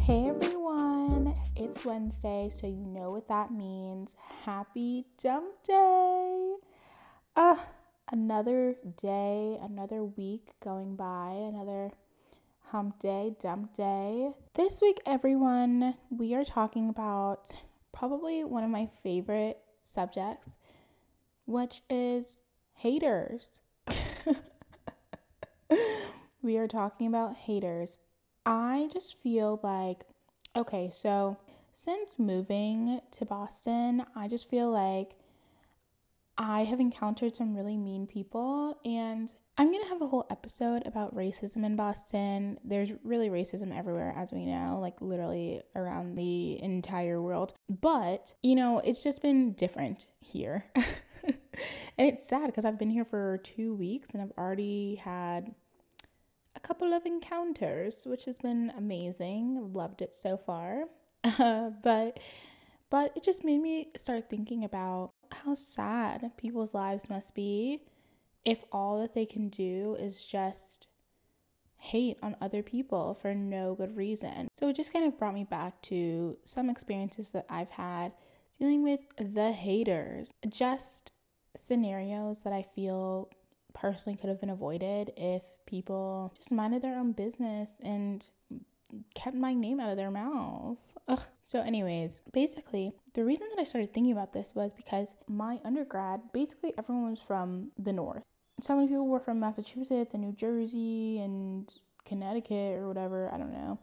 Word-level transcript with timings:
Hey 0.00 0.28
everyone, 0.28 1.34
it's 1.56 1.84
Wednesday, 1.84 2.50
so 2.54 2.66
you 2.66 2.84
know 2.84 3.10
what 3.10 3.26
that 3.28 3.50
means. 3.50 4.16
Happy 4.44 5.06
dump 5.22 5.46
day! 5.66 6.54
Uh, 7.34 7.56
another 8.12 8.76
day, 9.00 9.58
another 9.62 10.04
week 10.04 10.50
going 10.62 10.94
by, 10.94 11.30
another 11.30 11.90
hump 12.60 12.98
day, 12.98 13.34
dump 13.40 13.74
day. 13.74 14.30
This 14.54 14.80
week, 14.82 15.00
everyone, 15.06 15.94
we 16.10 16.34
are 16.34 16.44
talking 16.44 16.88
about 16.88 17.54
probably 17.92 18.44
one 18.44 18.62
of 18.64 18.70
my 18.70 18.88
favorite 19.02 19.58
subjects, 19.82 20.52
which 21.46 21.82
is 21.88 22.42
haters. 22.74 23.48
we 26.42 26.58
are 26.58 26.68
talking 26.68 27.06
about 27.06 27.34
haters. 27.34 27.98
I 28.46 28.88
just 28.92 29.16
feel 29.16 29.60
like, 29.62 30.04
okay, 30.54 30.90
so 30.92 31.38
since 31.72 32.18
moving 32.18 33.00
to 33.12 33.24
Boston, 33.24 34.04
I 34.14 34.28
just 34.28 34.48
feel 34.48 34.70
like 34.70 35.16
I 36.36 36.64
have 36.64 36.80
encountered 36.80 37.36
some 37.36 37.54
really 37.54 37.76
mean 37.76 38.06
people, 38.06 38.78
and 38.84 39.32
I'm 39.56 39.70
gonna 39.72 39.88
have 39.88 40.02
a 40.02 40.06
whole 40.06 40.26
episode 40.30 40.84
about 40.84 41.14
racism 41.14 41.64
in 41.64 41.76
Boston. 41.76 42.58
There's 42.64 42.90
really 43.04 43.28
racism 43.28 43.76
everywhere, 43.76 44.12
as 44.16 44.32
we 44.32 44.44
know, 44.44 44.78
like 44.80 45.00
literally 45.00 45.62
around 45.76 46.16
the 46.16 46.60
entire 46.62 47.22
world. 47.22 47.54
But, 47.80 48.34
you 48.42 48.56
know, 48.56 48.80
it's 48.80 49.02
just 49.02 49.22
been 49.22 49.52
different 49.52 50.08
here. 50.20 50.64
and 51.24 51.36
it's 51.96 52.28
sad 52.28 52.46
because 52.46 52.64
I've 52.64 52.78
been 52.78 52.90
here 52.90 53.04
for 53.04 53.38
two 53.38 53.74
weeks 53.74 54.08
and 54.12 54.22
I've 54.22 54.32
already 54.36 54.96
had 54.96 55.54
couple 56.64 56.92
of 56.92 57.06
encounters, 57.06 58.04
which 58.06 58.24
has 58.24 58.38
been 58.38 58.72
amazing. 58.76 59.72
Loved 59.72 60.02
it 60.02 60.14
so 60.14 60.36
far. 60.36 60.84
Uh, 61.38 61.70
but 61.82 62.18
but 62.90 63.10
it 63.16 63.22
just 63.22 63.44
made 63.44 63.62
me 63.62 63.88
start 63.96 64.28
thinking 64.28 64.64
about 64.64 65.10
how 65.32 65.54
sad 65.54 66.30
people's 66.36 66.74
lives 66.74 67.08
must 67.08 67.34
be 67.34 67.80
if 68.44 68.62
all 68.70 69.00
that 69.00 69.14
they 69.14 69.24
can 69.24 69.48
do 69.48 69.96
is 69.98 70.22
just 70.22 70.88
hate 71.78 72.18
on 72.22 72.36
other 72.40 72.62
people 72.62 73.14
for 73.14 73.34
no 73.34 73.74
good 73.74 73.96
reason. 73.96 74.48
So 74.52 74.68
it 74.68 74.76
just 74.76 74.92
kind 74.92 75.06
of 75.06 75.18
brought 75.18 75.34
me 75.34 75.44
back 75.44 75.80
to 75.82 76.36
some 76.44 76.68
experiences 76.68 77.30
that 77.30 77.46
I've 77.48 77.70
had 77.70 78.12
dealing 78.58 78.82
with 78.82 79.00
the 79.16 79.50
haters. 79.50 80.32
Just 80.48 81.10
scenarios 81.56 82.42
that 82.44 82.52
I 82.52 82.62
feel 82.74 83.30
personally 83.74 84.16
could 84.16 84.30
have 84.30 84.40
been 84.40 84.50
avoided 84.50 85.12
if 85.16 85.42
people 85.74 86.32
just 86.36 86.52
minded 86.52 86.82
their 86.82 86.96
own 86.96 87.10
business 87.10 87.72
and 87.82 88.24
kept 89.14 89.36
my 89.36 89.52
name 89.52 89.80
out 89.80 89.90
of 89.90 89.96
their 89.96 90.10
mouths. 90.10 90.94
Ugh. 91.08 91.20
So, 91.44 91.60
anyways, 91.60 92.20
basically, 92.32 92.92
the 93.14 93.24
reason 93.24 93.48
that 93.50 93.60
I 93.60 93.64
started 93.64 93.92
thinking 93.92 94.12
about 94.12 94.32
this 94.32 94.54
was 94.54 94.72
because 94.72 95.14
my 95.26 95.60
undergrad, 95.64 96.20
basically, 96.32 96.72
everyone 96.78 97.10
was 97.10 97.18
from 97.20 97.72
the 97.76 97.92
north. 97.92 98.22
So 98.60 98.76
many 98.76 98.86
people 98.86 99.08
were 99.08 99.18
from 99.18 99.40
Massachusetts 99.40 100.14
and 100.14 100.22
New 100.22 100.32
Jersey 100.32 101.18
and 101.18 101.72
Connecticut 102.04 102.78
or 102.78 102.86
whatever, 102.86 103.30
I 103.34 103.38
don't 103.38 103.52
know. 103.52 103.78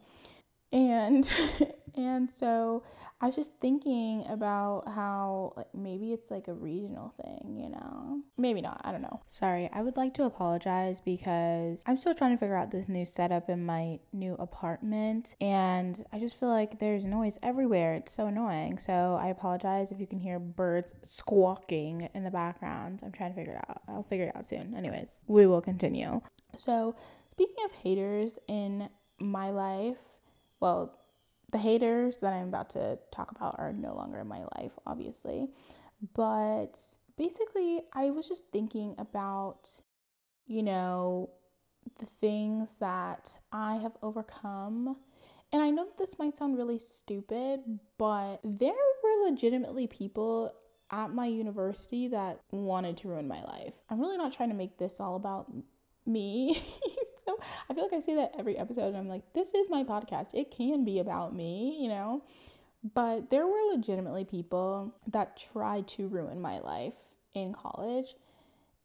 And 0.72 1.28
and 1.94 2.30
so 2.30 2.82
I 3.20 3.26
was 3.26 3.36
just 3.36 3.54
thinking 3.60 4.24
about 4.28 4.88
how 4.88 5.52
like 5.56 5.74
maybe 5.74 6.12
it's 6.12 6.30
like 6.30 6.48
a 6.48 6.54
regional 6.54 7.14
thing, 7.22 7.56
you 7.56 7.68
know? 7.68 8.22
Maybe 8.38 8.60
not, 8.60 8.80
I 8.84 8.92
don't 8.92 9.02
know. 9.02 9.20
Sorry, 9.28 9.68
I 9.72 9.82
would 9.82 9.96
like 9.96 10.14
to 10.14 10.24
apologize 10.24 11.00
because 11.00 11.82
I'm 11.86 11.96
still 11.96 12.14
trying 12.14 12.32
to 12.32 12.38
figure 12.38 12.56
out 12.56 12.70
this 12.70 12.88
new 12.88 13.04
setup 13.04 13.50
in 13.50 13.64
my 13.64 14.00
new 14.12 14.34
apartment 14.34 15.34
and 15.40 16.04
I 16.12 16.18
just 16.18 16.40
feel 16.40 16.48
like 16.48 16.78
there's 16.78 17.04
noise 17.04 17.38
everywhere. 17.42 17.94
It's 17.94 18.12
so 18.12 18.26
annoying. 18.26 18.78
So 18.78 19.18
I 19.20 19.28
apologize 19.28 19.92
if 19.92 20.00
you 20.00 20.06
can 20.06 20.18
hear 20.18 20.38
birds 20.38 20.94
squawking 21.02 22.08
in 22.14 22.24
the 22.24 22.30
background. 22.30 23.02
I'm 23.04 23.12
trying 23.12 23.30
to 23.30 23.36
figure 23.36 23.54
it 23.54 23.64
out. 23.68 23.82
I'll 23.88 24.02
figure 24.04 24.26
it 24.26 24.36
out 24.36 24.46
soon. 24.46 24.74
Anyways, 24.74 25.20
we 25.26 25.46
will 25.46 25.60
continue. 25.60 26.22
So, 26.56 26.96
speaking 27.30 27.64
of 27.64 27.72
haters 27.72 28.38
in 28.46 28.88
my 29.18 29.50
life, 29.50 29.96
well, 30.62 30.96
the 31.50 31.58
haters 31.58 32.18
that 32.18 32.32
I'm 32.32 32.46
about 32.46 32.70
to 32.70 32.96
talk 33.10 33.32
about 33.32 33.56
are 33.58 33.72
no 33.72 33.96
longer 33.96 34.20
in 34.20 34.28
my 34.28 34.44
life, 34.56 34.70
obviously. 34.86 35.48
But 36.14 36.80
basically, 37.18 37.82
I 37.92 38.10
was 38.10 38.28
just 38.28 38.44
thinking 38.52 38.94
about, 38.96 39.68
you 40.46 40.62
know, 40.62 41.30
the 41.98 42.06
things 42.20 42.78
that 42.78 43.36
I 43.50 43.74
have 43.76 43.96
overcome. 44.02 44.96
And 45.52 45.60
I 45.60 45.70
know 45.70 45.84
that 45.84 45.98
this 45.98 46.16
might 46.16 46.38
sound 46.38 46.56
really 46.56 46.78
stupid, 46.78 47.60
but 47.98 48.38
there 48.44 48.72
were 49.02 49.28
legitimately 49.28 49.88
people 49.88 50.54
at 50.92 51.12
my 51.12 51.26
university 51.26 52.06
that 52.08 52.38
wanted 52.52 52.98
to 52.98 53.08
ruin 53.08 53.26
my 53.26 53.42
life. 53.42 53.74
I'm 53.90 54.00
really 54.00 54.16
not 54.16 54.32
trying 54.32 54.50
to 54.50 54.54
make 54.54 54.78
this 54.78 55.00
all 55.00 55.16
about 55.16 55.52
me. 56.06 56.62
I 57.70 57.74
feel 57.74 57.84
like 57.84 57.92
I 57.92 58.00
say 58.00 58.14
that 58.16 58.34
every 58.38 58.56
episode, 58.56 58.88
and 58.88 58.96
I'm 58.96 59.08
like, 59.08 59.22
this 59.34 59.54
is 59.54 59.68
my 59.70 59.84
podcast. 59.84 60.28
It 60.34 60.50
can 60.50 60.84
be 60.84 60.98
about 60.98 61.34
me, 61.34 61.78
you 61.80 61.88
know? 61.88 62.22
But 62.94 63.30
there 63.30 63.46
were 63.46 63.72
legitimately 63.72 64.24
people 64.24 64.94
that 65.06 65.36
tried 65.36 65.86
to 65.88 66.08
ruin 66.08 66.40
my 66.40 66.58
life 66.58 67.12
in 67.34 67.52
college. 67.52 68.16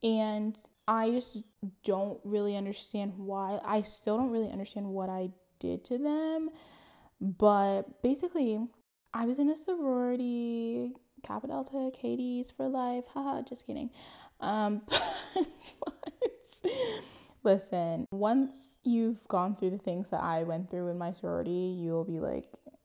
And 0.04 0.58
I 0.88 1.10
just 1.10 1.44
don't 1.84 2.20
really 2.24 2.56
understand 2.56 3.14
why. 3.18 3.60
I 3.66 3.82
still 3.82 4.18
don't 4.18 4.30
really 4.30 4.52
understand 4.52 4.88
what 4.88 5.10
I 5.10 5.32
did 5.60 5.84
to 5.86 5.98
them. 5.98 6.52
But 7.20 8.04
basically, 8.04 8.60
I 9.14 9.26
was 9.26 9.40
in 9.40 9.50
a 9.50 9.56
sorority, 9.56 10.94
Kappa 11.24 11.48
Delta, 11.48 11.92
KD's 12.02 12.52
for 12.52 12.70
life. 12.70 13.06
Haha, 13.14 13.42
just 13.42 13.66
kidding. 13.66 13.90
Um, 14.40 14.82
but 14.90 16.14
Listen, 17.48 18.06
once 18.12 18.76
you've 18.84 19.26
gone 19.30 19.56
through 19.56 19.70
the 19.70 19.78
things 19.78 20.10
that 20.10 20.22
I 20.22 20.44
went 20.44 20.70
through 20.70 20.90
in 20.90 20.98
my 20.98 21.14
sorority, 21.14 21.78
you'll 21.80 22.04
be 22.04 22.20
like, 22.20 22.44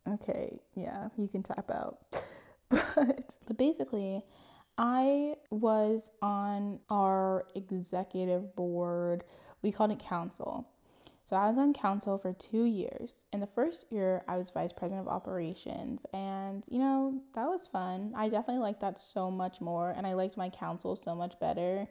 okay, 0.08 0.60
yeah, 0.76 1.08
you 1.18 1.26
can 1.26 1.42
tap 1.42 1.68
out. 1.68 1.98
but, 2.70 3.34
but 3.44 3.58
basically, 3.58 4.22
I 4.78 5.34
was 5.50 6.10
on 6.22 6.78
our 6.90 7.44
executive 7.56 8.54
board. 8.54 9.24
We 9.62 9.72
called 9.72 9.90
it 9.90 9.98
council. 9.98 10.68
So 11.24 11.34
I 11.34 11.48
was 11.48 11.58
on 11.58 11.72
council 11.72 12.16
for 12.16 12.32
two 12.32 12.62
years. 12.62 13.14
In 13.32 13.40
the 13.40 13.48
first 13.48 13.86
year, 13.90 14.22
I 14.28 14.36
was 14.36 14.50
vice 14.50 14.72
president 14.72 15.08
of 15.08 15.12
operations. 15.12 16.06
And, 16.12 16.62
you 16.70 16.78
know, 16.78 17.20
that 17.34 17.48
was 17.48 17.66
fun. 17.66 18.12
I 18.16 18.28
definitely 18.28 18.62
liked 18.62 18.80
that 18.82 19.00
so 19.00 19.28
much 19.28 19.60
more. 19.60 19.90
And 19.90 20.06
I 20.06 20.12
liked 20.12 20.36
my 20.36 20.50
council 20.50 20.94
so 20.94 21.16
much 21.16 21.40
better 21.40 21.88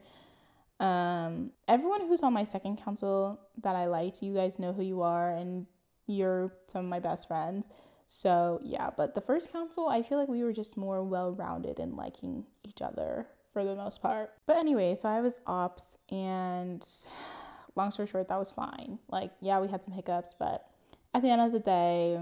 um, 0.81 1.51
everyone 1.67 2.07
who's 2.07 2.23
on 2.23 2.33
my 2.33 2.43
second 2.43 2.83
council 2.83 3.39
that 3.61 3.75
I 3.75 3.85
liked, 3.85 4.23
you 4.23 4.33
guys 4.33 4.57
know 4.57 4.73
who 4.73 4.81
you 4.81 5.03
are, 5.03 5.31
and 5.31 5.67
you're 6.07 6.51
some 6.67 6.85
of 6.85 6.89
my 6.89 6.99
best 6.99 7.27
friends. 7.27 7.67
So, 8.07 8.59
yeah, 8.63 8.89
but 8.97 9.13
the 9.13 9.21
first 9.21 9.53
council, 9.53 9.87
I 9.87 10.01
feel 10.01 10.17
like 10.17 10.27
we 10.27 10.43
were 10.43 10.51
just 10.51 10.75
more 10.75 11.03
well 11.03 11.31
rounded 11.33 11.79
in 11.79 11.95
liking 11.95 12.45
each 12.63 12.81
other 12.81 13.27
for 13.53 13.63
the 13.63 13.75
most 13.75 14.01
part. 14.01 14.31
But 14.47 14.57
anyway, 14.57 14.95
so 14.95 15.07
I 15.07 15.21
was 15.21 15.39
ops, 15.45 15.99
and 16.09 16.85
long 17.75 17.91
story 17.91 18.07
short, 18.07 18.27
that 18.27 18.39
was 18.39 18.49
fine. 18.49 18.97
Like, 19.07 19.31
yeah, 19.39 19.59
we 19.59 19.67
had 19.67 19.85
some 19.85 19.93
hiccups, 19.93 20.35
but 20.37 20.65
at 21.13 21.21
the 21.21 21.29
end 21.29 21.41
of 21.41 21.51
the 21.51 21.59
day, 21.59 22.19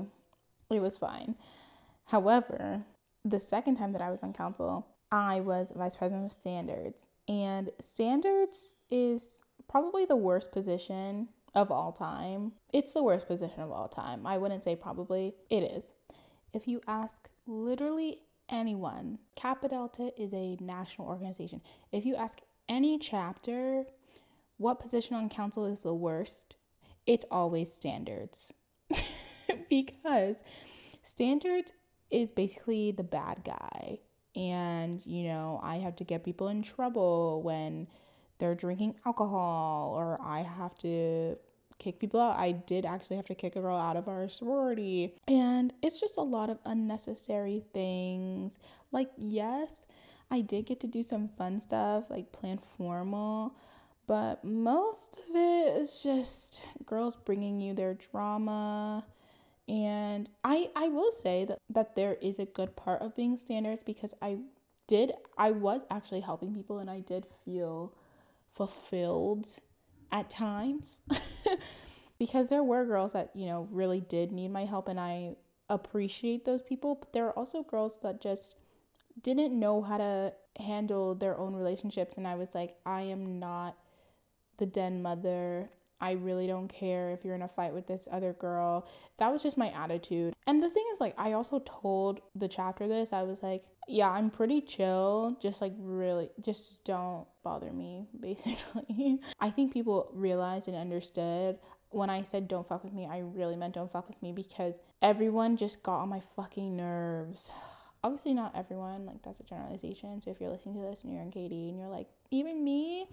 it 0.69 0.81
was 0.81 0.97
fine. 0.97 1.35
However, 2.05 2.83
the 3.23 3.39
second 3.39 3.77
time 3.77 3.93
that 3.93 4.01
I 4.01 4.09
was 4.09 4.21
on 4.21 4.33
council, 4.33 4.85
I 5.11 5.39
was 5.39 5.71
vice 5.75 5.95
president 5.95 6.25
of 6.25 6.33
standards. 6.33 7.08
And 7.29 7.69
standards 7.79 8.75
is 8.89 9.43
probably 9.67 10.03
the 10.03 10.15
worst 10.15 10.51
position 10.51 11.29
of 11.53 11.71
all 11.71 11.91
time. 11.91 12.53
It's 12.73 12.93
the 12.93 13.03
worst 13.03 13.27
position 13.27 13.61
of 13.61 13.71
all 13.71 13.87
time. 13.87 14.25
I 14.25 14.39
wouldn't 14.39 14.63
say 14.63 14.75
probably, 14.75 15.35
it 15.51 15.61
is. 15.61 15.93
If 16.53 16.67
you 16.67 16.81
ask 16.87 17.29
literally 17.45 18.21
anyone, 18.49 19.19
Kappa 19.35 19.67
Delta 19.67 20.11
is 20.19 20.33
a 20.33 20.57
national 20.59 21.07
organization. 21.07 21.61
If 21.91 22.03
you 22.03 22.15
ask 22.15 22.39
any 22.67 22.97
chapter 22.97 23.85
what 24.57 24.79
position 24.79 25.15
on 25.15 25.29
council 25.29 25.65
is 25.65 25.81
the 25.81 25.93
worst, 25.93 26.55
it's 27.05 27.25
always 27.29 27.71
standards. 27.71 28.51
because 29.69 30.37
standards 31.03 31.71
is 32.09 32.31
basically 32.31 32.91
the 32.91 33.03
bad 33.03 33.43
guy 33.43 33.99
and 34.35 35.05
you 35.05 35.23
know 35.23 35.59
i 35.63 35.77
have 35.77 35.95
to 35.95 36.03
get 36.03 36.23
people 36.23 36.47
in 36.49 36.61
trouble 36.61 37.41
when 37.43 37.87
they're 38.39 38.55
drinking 38.55 38.95
alcohol 39.05 39.93
or 39.97 40.19
i 40.21 40.41
have 40.41 40.75
to 40.77 41.35
kick 41.79 41.99
people 41.99 42.19
out 42.19 42.37
i 42.37 42.51
did 42.51 42.85
actually 42.85 43.15
have 43.15 43.25
to 43.25 43.35
kick 43.35 43.55
a 43.55 43.61
girl 43.61 43.77
out 43.77 43.95
of 43.97 44.07
our 44.07 44.27
sorority 44.29 45.15
and 45.27 45.73
it's 45.81 45.99
just 45.99 46.17
a 46.17 46.21
lot 46.21 46.49
of 46.49 46.59
unnecessary 46.65 47.63
things 47.73 48.59
like 48.91 49.09
yes 49.17 49.87
i 50.31 50.41
did 50.41 50.65
get 50.65 50.79
to 50.79 50.87
do 50.87 51.01
some 51.03 51.27
fun 51.37 51.59
stuff 51.59 52.03
like 52.09 52.31
plan 52.31 52.59
formal 52.77 53.55
But 54.07 54.43
most 54.43 55.17
of 55.19 55.35
it 55.35 55.77
is 55.81 56.01
just 56.03 56.61
girls 56.85 57.15
bringing 57.15 57.61
you 57.61 57.73
their 57.73 57.93
drama. 57.93 59.05
And 59.69 60.29
I 60.43 60.71
I 60.75 60.89
will 60.89 61.11
say 61.13 61.45
that 61.45 61.59
that 61.69 61.95
there 61.95 62.15
is 62.15 62.39
a 62.39 62.45
good 62.45 62.75
part 62.75 63.01
of 63.01 63.15
being 63.15 63.37
standards 63.37 63.83
because 63.85 64.15
I 64.21 64.39
did 64.87 65.13
I 65.37 65.51
was 65.51 65.85
actually 65.91 66.21
helping 66.21 66.53
people 66.55 66.79
and 66.79 66.89
I 66.89 67.01
did 67.01 67.27
feel 67.45 67.93
fulfilled 68.53 69.47
at 70.11 70.29
times 70.29 71.01
because 72.19 72.49
there 72.49 72.63
were 72.63 72.85
girls 72.85 73.13
that, 73.13 73.31
you 73.35 73.47
know, 73.47 73.67
really 73.71 74.01
did 74.01 74.31
need 74.31 74.49
my 74.49 74.65
help 74.65 74.87
and 74.87 74.99
I 74.99 75.35
appreciate 75.69 76.45
those 76.45 76.63
people, 76.63 76.95
but 76.95 77.13
there 77.13 77.27
are 77.27 77.37
also 77.37 77.63
girls 77.63 77.99
that 78.03 78.21
just 78.21 78.55
didn't 79.21 79.57
know 79.57 79.81
how 79.81 79.97
to 79.97 80.33
handle 80.57 81.15
their 81.15 81.37
own 81.37 81.55
relationships 81.55 82.17
and 82.17 82.27
I 82.27 82.35
was 82.35 82.55
like, 82.55 82.75
I 82.85 83.01
am 83.03 83.39
not 83.39 83.77
the 84.57 84.65
den 84.65 85.01
mother. 85.01 85.69
I 86.01 86.11
really 86.11 86.47
don't 86.47 86.67
care 86.67 87.11
if 87.11 87.25
you're 87.25 87.35
in 87.35 87.41
a 87.41 87.47
fight 87.47 87.73
with 87.73 87.87
this 87.87 88.07
other 88.11 88.33
girl. 88.33 88.87
That 89.17 89.31
was 89.31 89.43
just 89.43 89.57
my 89.57 89.69
attitude. 89.71 90.33
And 90.47 90.63
the 90.63 90.69
thing 90.69 90.85
is, 90.91 91.01
like, 91.01 91.13
I 91.17 91.33
also 91.33 91.61
told 91.65 92.21
the 92.35 92.47
chapter 92.47 92.87
this. 92.87 93.11
I 93.13 93.23
was 93.23 93.43
like, 93.43 93.63
yeah, 93.87 94.09
I'm 94.09 94.29
pretty 94.29 94.61
chill. 94.61 95.37
Just 95.41 95.61
like, 95.61 95.73
really, 95.77 96.29
just 96.41 96.83
don't 96.85 97.27
bother 97.43 97.71
me, 97.71 98.07
basically. 98.19 99.19
I 99.39 99.49
think 99.49 99.73
people 99.73 100.09
realized 100.13 100.67
and 100.67 100.77
understood 100.77 101.59
when 101.91 102.09
I 102.09 102.23
said 102.23 102.47
don't 102.47 102.67
fuck 102.67 102.83
with 102.83 102.93
me, 102.93 103.07
I 103.09 103.19
really 103.19 103.55
meant 103.55 103.73
don't 103.73 103.91
fuck 103.91 104.07
with 104.07 104.21
me 104.21 104.31
because 104.31 104.81
everyone 105.01 105.57
just 105.57 105.81
got 105.81 106.01
on 106.01 106.09
my 106.09 106.21
fucking 106.35 106.75
nerves. 106.75 107.49
Obviously, 108.03 108.33
not 108.33 108.55
everyone, 108.55 109.05
like, 109.05 109.21
that's 109.23 109.41
a 109.41 109.43
generalization. 109.43 110.21
So 110.21 110.31
if 110.31 110.39
you're 110.39 110.49
listening 110.49 110.75
to 110.75 110.81
this 110.81 111.03
and 111.03 111.11
you're 111.11 111.21
in 111.21 111.31
KD 111.31 111.69
and 111.69 111.77
you're 111.77 111.89
like, 111.89 112.07
even 112.31 112.63
me, 112.63 113.07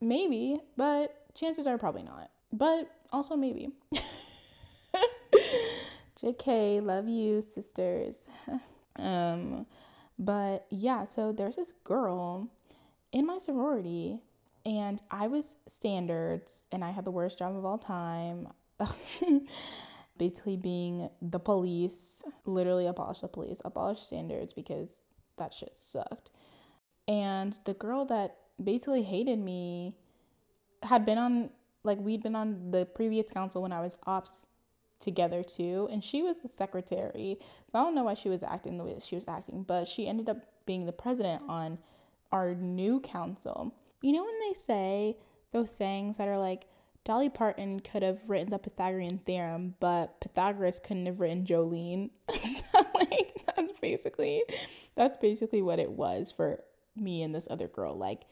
maybe, 0.00 0.60
but 0.76 1.21
chances 1.34 1.66
are 1.66 1.78
probably 1.78 2.02
not. 2.02 2.30
But 2.52 2.90
also 3.12 3.36
maybe. 3.36 3.70
JK, 6.22 6.84
love 6.84 7.08
you, 7.08 7.42
sisters. 7.42 8.16
um, 8.96 9.66
but 10.18 10.66
yeah, 10.70 11.04
so 11.04 11.32
there's 11.32 11.56
this 11.56 11.72
girl 11.84 12.48
in 13.10 13.26
my 13.26 13.38
sorority, 13.38 14.20
and 14.64 15.02
I 15.10 15.26
was 15.26 15.56
standards, 15.66 16.66
and 16.70 16.84
I 16.84 16.90
had 16.90 17.04
the 17.04 17.10
worst 17.10 17.38
job 17.38 17.56
of 17.56 17.64
all 17.64 17.78
time. 17.78 18.48
Basically, 20.18 20.56
being 20.56 21.08
the 21.20 21.40
police, 21.40 22.22
literally 22.46 22.86
abolish 22.86 23.20
the 23.20 23.28
police, 23.28 23.60
abolish 23.64 24.00
standards 24.00 24.52
because 24.52 25.00
that 25.38 25.52
shit 25.52 25.76
sucked. 25.76 26.30
And 27.08 27.58
the 27.64 27.74
girl 27.74 28.04
that 28.04 28.36
basically 28.62 29.02
hated 29.02 29.38
me 29.40 29.96
had 30.82 31.04
been 31.06 31.18
on 31.18 31.50
like 31.84 31.98
we'd 31.98 32.22
been 32.22 32.36
on 32.36 32.70
the 32.70 32.84
previous 32.86 33.30
council 33.30 33.62
when 33.62 33.72
I 33.72 33.80
was 33.80 33.96
ops 34.06 34.46
together 35.00 35.42
too 35.42 35.88
and 35.90 36.02
she 36.02 36.22
was 36.22 36.42
the 36.42 36.48
secretary. 36.48 37.38
So 37.70 37.78
i 37.78 37.82
don't 37.82 37.94
know 37.94 38.04
why 38.04 38.14
she 38.14 38.28
was 38.28 38.42
acting 38.42 38.78
the 38.78 38.84
way 38.84 38.94
that 38.94 39.02
she 39.02 39.16
was 39.16 39.24
acting 39.26 39.64
but 39.64 39.86
she 39.86 40.06
ended 40.06 40.28
up 40.28 40.38
being 40.64 40.86
the 40.86 40.92
president 40.92 41.42
on 41.48 41.78
our 42.30 42.54
new 42.54 43.00
council. 43.00 43.74
You 44.00 44.12
know 44.12 44.24
when 44.24 44.38
they 44.48 44.54
say 44.54 45.16
those 45.52 45.74
sayings 45.74 46.18
that 46.18 46.28
are 46.28 46.38
like 46.38 46.64
dolly 47.04 47.28
parton 47.28 47.80
could 47.80 48.02
have 48.02 48.20
written 48.28 48.50
the 48.50 48.58
pythagorean 48.58 49.18
theorem 49.26 49.74
but 49.80 50.20
pythagoras 50.20 50.80
couldn't 50.80 51.06
have 51.06 51.20
written 51.20 51.44
jolene. 51.44 52.10
Like 52.94 53.42
that's 53.56 53.72
basically 53.80 54.42
that's 54.94 55.16
basically 55.16 55.62
what 55.62 55.78
it 55.78 55.90
was 55.90 56.32
for 56.32 56.62
me 56.96 57.22
and 57.22 57.34
this 57.34 57.48
other 57.50 57.68
girl. 57.68 57.96
Like 57.96 58.22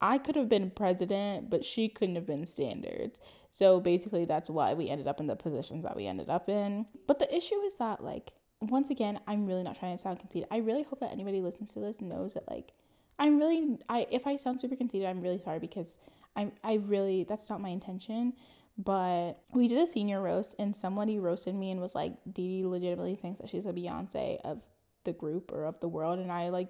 I 0.00 0.18
could 0.18 0.36
have 0.36 0.48
been 0.48 0.70
president, 0.70 1.50
but 1.50 1.64
she 1.64 1.88
couldn't 1.88 2.14
have 2.14 2.26
been 2.26 2.46
standards. 2.46 3.20
So 3.48 3.80
basically, 3.80 4.24
that's 4.24 4.48
why 4.48 4.74
we 4.74 4.88
ended 4.88 5.08
up 5.08 5.20
in 5.20 5.26
the 5.26 5.36
positions 5.36 5.84
that 5.84 5.96
we 5.96 6.06
ended 6.06 6.30
up 6.30 6.48
in. 6.48 6.86
But 7.06 7.18
the 7.18 7.34
issue 7.34 7.60
is 7.62 7.76
that, 7.78 8.02
like, 8.02 8.32
once 8.60 8.90
again, 8.90 9.18
I'm 9.26 9.46
really 9.46 9.62
not 9.62 9.78
trying 9.78 9.96
to 9.96 10.02
sound 10.02 10.20
conceited. 10.20 10.48
I 10.50 10.58
really 10.58 10.84
hope 10.84 11.00
that 11.00 11.12
anybody 11.12 11.40
listens 11.40 11.72
to 11.74 11.80
this 11.80 12.00
knows 12.00 12.34
that, 12.34 12.48
like, 12.48 12.72
I'm 13.18 13.38
really, 13.38 13.78
I 13.88 14.06
if 14.10 14.26
I 14.26 14.36
sound 14.36 14.60
super 14.60 14.76
conceited, 14.76 15.08
I'm 15.08 15.20
really 15.20 15.40
sorry 15.40 15.58
because 15.58 15.98
I'm, 16.36 16.52
I 16.62 16.74
really 16.74 17.24
that's 17.24 17.50
not 17.50 17.60
my 17.60 17.70
intention. 17.70 18.34
But 18.76 19.40
we 19.52 19.66
did 19.66 19.78
a 19.78 19.86
senior 19.88 20.22
roast, 20.22 20.54
and 20.60 20.76
somebody 20.76 21.18
roasted 21.18 21.56
me 21.56 21.72
and 21.72 21.80
was 21.80 21.96
like, 21.96 22.12
"Dee 22.32 22.60
Dee 22.60 22.66
legitimately 22.66 23.16
thinks 23.16 23.40
that 23.40 23.48
she's 23.48 23.66
a 23.66 23.72
Beyonce 23.72 24.40
of 24.44 24.60
the 25.02 25.12
group 25.12 25.50
or 25.52 25.64
of 25.64 25.80
the 25.80 25.88
world," 25.88 26.20
and 26.20 26.30
I 26.30 26.50
like, 26.50 26.68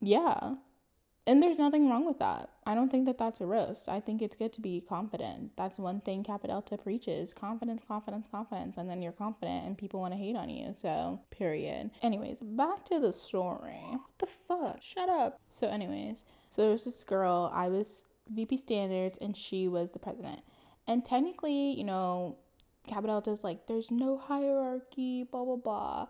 yeah, 0.00 0.56
and 1.28 1.42
there's 1.42 1.58
nothing 1.58 1.90
wrong 1.90 2.06
with 2.06 2.18
that. 2.20 2.48
I 2.64 2.74
don't 2.74 2.90
think 2.90 3.04
that 3.04 3.18
that's 3.18 3.42
a 3.42 3.46
roast. 3.46 3.86
I 3.86 4.00
think 4.00 4.22
it's 4.22 4.34
good 4.34 4.50
to 4.54 4.62
be 4.62 4.80
confident. 4.80 5.50
That's 5.58 5.78
one 5.78 6.00
thing 6.00 6.24
Kappa 6.24 6.46
Delta 6.46 6.78
preaches 6.78 7.34
confidence, 7.34 7.82
confidence, 7.86 8.26
confidence. 8.30 8.78
And 8.78 8.88
then 8.88 9.02
you're 9.02 9.12
confident 9.12 9.66
and 9.66 9.76
people 9.76 10.00
want 10.00 10.14
to 10.14 10.18
hate 10.18 10.36
on 10.36 10.48
you. 10.48 10.72
So, 10.72 11.20
period. 11.30 11.90
Anyways, 12.00 12.38
back 12.40 12.86
to 12.86 12.98
the 12.98 13.12
story. 13.12 13.76
What 13.90 14.00
the 14.16 14.26
fuck? 14.26 14.78
Shut 14.80 15.10
up. 15.10 15.38
So, 15.50 15.68
anyways, 15.68 16.24
so 16.48 16.62
there 16.62 16.70
was 16.70 16.86
this 16.86 17.04
girl. 17.04 17.52
I 17.52 17.68
was 17.68 18.04
VP 18.34 18.56
Standards 18.56 19.18
and 19.20 19.36
she 19.36 19.68
was 19.68 19.90
the 19.90 19.98
president. 19.98 20.40
And 20.86 21.04
technically, 21.04 21.76
you 21.76 21.84
know, 21.84 22.38
Kappa 22.86 23.06
Delta's 23.06 23.44
like, 23.44 23.66
there's 23.66 23.90
no 23.90 24.16
hierarchy, 24.16 25.24
blah, 25.24 25.44
blah, 25.44 25.56
blah. 25.56 26.06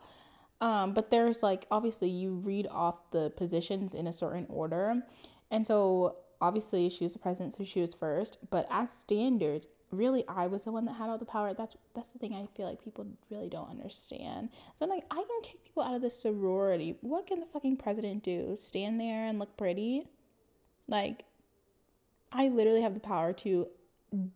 Um, 0.60 0.93
but 0.93 1.10
there's 1.10 1.43
like 1.43 1.66
obviously 1.70 2.08
you 2.08 2.34
read 2.34 2.66
off 2.70 3.10
the 3.10 3.31
positions 3.31 3.94
in 3.94 4.06
a 4.06 4.12
certain 4.12 4.46
order. 4.49 5.02
And 5.50 5.66
so 5.66 6.16
obviously 6.40 6.88
she 6.88 7.05
was 7.05 7.12
the 7.12 7.19
president, 7.19 7.55
so 7.55 7.64
she 7.64 7.81
was 7.81 7.94
first. 7.94 8.38
But 8.50 8.66
as 8.70 8.90
standards, 8.90 9.66
really 9.90 10.25
I 10.28 10.46
was 10.46 10.64
the 10.64 10.72
one 10.72 10.84
that 10.87 10.94
had 10.94 11.08
all 11.08 11.19
the 11.19 11.25
power. 11.25 11.55
That's 11.55 11.76
that's 11.94 12.12
the 12.12 12.19
thing 12.19 12.34
I 12.34 12.44
feel 12.56 12.66
like 12.66 12.82
people 12.82 13.06
really 13.31 13.49
don't 13.49 13.70
understand. 13.70 14.50
So 14.75 14.84
I'm 14.84 14.90
like, 14.90 15.05
I 15.10 15.16
can 15.16 15.43
kick 15.43 15.64
people 15.64 15.82
out 15.82 15.94
of 15.94 16.02
the 16.02 16.10
sorority. 16.10 16.96
What 17.00 17.26
can 17.26 17.40
the 17.40 17.46
fucking 17.46 17.76
president 17.76 18.22
do? 18.22 18.56
Stand 18.56 19.00
there 19.00 19.26
and 19.26 19.38
look 19.38 19.56
pretty? 19.56 20.08
Like, 20.87 21.25
I 22.32 22.49
literally 22.49 22.82
have 22.82 22.94
the 22.94 23.00
power 23.00 23.32
to 23.34 23.69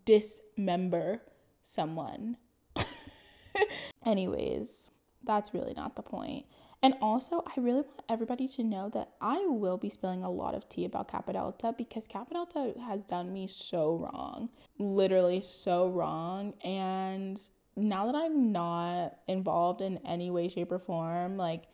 dismember 0.05 1.23
someone. 1.63 2.37
Anyways, 4.05 4.91
that's 5.25 5.55
really 5.55 5.75
not 5.75 5.97
the 5.97 6.03
point. 6.03 6.47
And 6.85 6.95
also, 7.01 7.45
I 7.47 7.61
really 7.61 7.83
want 7.83 8.03
everybody 8.09 8.49
to 8.49 8.65
know 8.65 8.91
that 8.93 9.13
I 9.21 9.47
will 9.47 9.77
be 9.77 9.89
spilling 9.89 10.25
a 10.25 10.31
lot 10.31 10.55
of 10.55 10.69
tea 10.69 10.85
about 10.85 11.07
Kappa 11.07 11.33
Delta 11.33 11.73
because 11.79 12.09
Kappa 12.09 12.35
Delta 12.35 12.75
has 12.81 13.05
done 13.05 13.33
me 13.33 13.47
so 13.47 13.97
wrong. 13.97 14.49
Literally 14.79 15.43
so 15.43 15.89
wrong. 15.89 16.55
And 16.65 17.41
now 17.77 18.07
that 18.07 18.17
I'm 18.17 18.51
not 18.51 19.19
involved 19.29 19.81
in 19.81 19.99
any 20.05 20.33
way, 20.33 20.49
shape, 20.49 20.73
or 20.73 20.81
form, 20.81 21.37
like, 21.37 21.65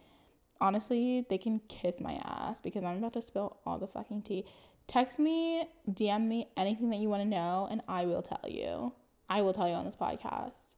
honestly, 0.60 1.24
they 1.30 1.38
can 1.38 1.60
kiss 1.68 2.00
my 2.00 2.20
ass 2.24 2.60
because 2.60 2.84
I'm 2.84 2.98
about 2.98 3.14
to 3.14 3.22
spill 3.22 3.56
all 3.64 3.78
the 3.78 3.86
fucking 3.86 4.22
tea. 4.22 4.44
Text 4.88 5.18
me, 5.18 5.68
DM 5.90 6.28
me 6.28 6.48
anything 6.56 6.90
that 6.90 6.98
you 6.98 7.08
want 7.08 7.22
to 7.22 7.28
know, 7.28 7.66
and 7.70 7.80
I 7.88 8.04
will 8.04 8.22
tell 8.22 8.44
you. 8.46 8.92
I 9.30 9.40
will 9.40 9.54
tell 9.54 9.68
you 9.68 9.74
on 9.74 9.86
this 9.86 9.96
podcast. 9.96 10.74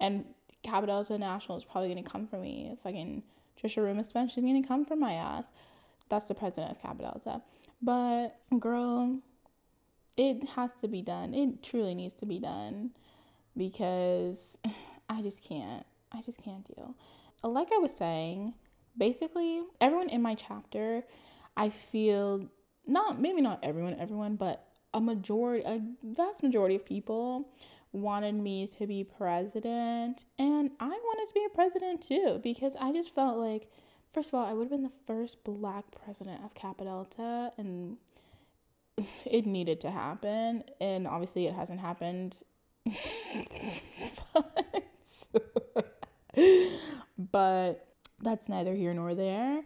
And 0.00 0.24
Kappa 0.64 0.86
Delta 0.86 1.18
National 1.18 1.58
is 1.58 1.64
probably 1.64 1.88
gonna 1.88 2.02
come 2.02 2.26
for 2.26 2.38
me. 2.38 2.76
Fucking 2.82 3.22
Trisha 3.60 3.82
Ruma 3.82 4.04
Spence, 4.04 4.32
she's 4.32 4.42
gonna 4.42 4.66
come 4.66 4.84
for 4.84 4.96
my 4.96 5.12
ass. 5.12 5.50
That's 6.08 6.26
the 6.26 6.34
president 6.34 6.76
of 6.82 6.98
Delta. 6.98 7.42
But 7.80 8.36
girl, 8.58 9.18
it 10.16 10.48
has 10.50 10.72
to 10.74 10.88
be 10.88 11.02
done. 11.02 11.34
It 11.34 11.62
truly 11.62 11.94
needs 11.94 12.14
to 12.14 12.26
be 12.26 12.38
done 12.38 12.90
because 13.56 14.58
I 15.08 15.22
just 15.22 15.42
can't. 15.42 15.84
I 16.12 16.22
just 16.22 16.42
can't 16.42 16.64
deal. 16.64 16.94
Like 17.42 17.68
I 17.74 17.78
was 17.78 17.94
saying, 17.94 18.54
basically 18.96 19.62
everyone 19.80 20.08
in 20.08 20.22
my 20.22 20.34
chapter, 20.34 21.02
I 21.56 21.68
feel 21.68 22.48
not 22.86 23.20
maybe 23.20 23.40
not 23.40 23.60
everyone, 23.62 23.96
everyone, 23.98 24.36
but 24.36 24.66
a 24.94 25.00
majority, 25.00 25.64
a 25.66 25.80
vast 26.02 26.42
majority 26.42 26.76
of 26.76 26.84
people 26.84 27.48
wanted 27.94 28.34
me 28.34 28.66
to 28.66 28.86
be 28.86 29.04
president, 29.04 30.24
and 30.38 30.70
I 30.80 30.88
wanted 30.88 31.28
to 31.28 31.34
be 31.34 31.46
a 31.46 31.54
president 31.54 32.02
too 32.02 32.40
because 32.42 32.76
I 32.80 32.92
just 32.92 33.14
felt 33.14 33.38
like, 33.38 33.70
first 34.12 34.28
of 34.28 34.34
all, 34.34 34.44
I 34.44 34.52
would 34.52 34.64
have 34.64 34.70
been 34.70 34.82
the 34.82 34.90
first 35.06 35.42
black 35.44 35.84
president 36.04 36.42
of 36.44 36.54
Kappa 36.54 36.84
Delta, 36.84 37.52
and 37.56 37.96
it 39.24 39.46
needed 39.46 39.80
to 39.82 39.90
happen, 39.90 40.64
and 40.80 41.06
obviously 41.06 41.46
it 41.46 41.54
hasn't 41.54 41.80
happened. 41.80 42.36
but 47.16 47.86
that's 48.20 48.48
neither 48.48 48.74
here 48.74 48.92
nor 48.92 49.14
there. 49.14 49.62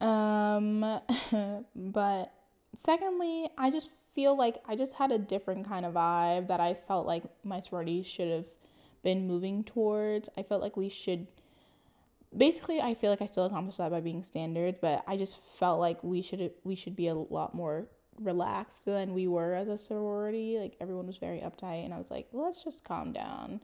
Um, 0.00 1.00
but 1.74 2.32
secondly, 2.74 3.48
I 3.56 3.70
just 3.70 3.90
feel 4.14 4.36
like 4.36 4.62
I 4.66 4.76
just 4.76 4.94
had 4.94 5.12
a 5.12 5.18
different 5.18 5.66
kind 5.68 5.86
of 5.86 5.94
vibe 5.94 6.48
that 6.48 6.60
I 6.60 6.74
felt 6.74 7.06
like 7.06 7.24
my 7.44 7.60
sorority 7.60 8.02
should 8.02 8.30
have 8.30 8.46
been 9.02 9.26
moving 9.26 9.64
towards. 9.64 10.28
I 10.36 10.42
felt 10.42 10.62
like 10.62 10.76
we 10.76 10.88
should 10.88 11.26
basically 12.36 12.80
I 12.80 12.94
feel 12.94 13.10
like 13.10 13.22
I 13.22 13.26
still 13.26 13.44
accomplished 13.44 13.78
that 13.78 13.90
by 13.90 14.00
being 14.00 14.22
standards, 14.22 14.78
but 14.80 15.02
I 15.06 15.16
just 15.16 15.38
felt 15.38 15.80
like 15.80 16.02
we 16.02 16.22
should 16.22 16.52
we 16.64 16.74
should 16.74 16.96
be 16.96 17.08
a 17.08 17.14
lot 17.14 17.54
more 17.54 17.86
relaxed 18.20 18.84
than 18.84 19.14
we 19.14 19.28
were 19.28 19.54
as 19.54 19.68
a 19.68 19.78
sorority. 19.78 20.58
Like 20.58 20.76
everyone 20.80 21.06
was 21.06 21.18
very 21.18 21.40
uptight, 21.40 21.84
and 21.84 21.94
I 21.94 21.98
was 21.98 22.10
like, 22.10 22.28
let's 22.32 22.62
just 22.62 22.84
calm 22.84 23.12
down. 23.12 23.60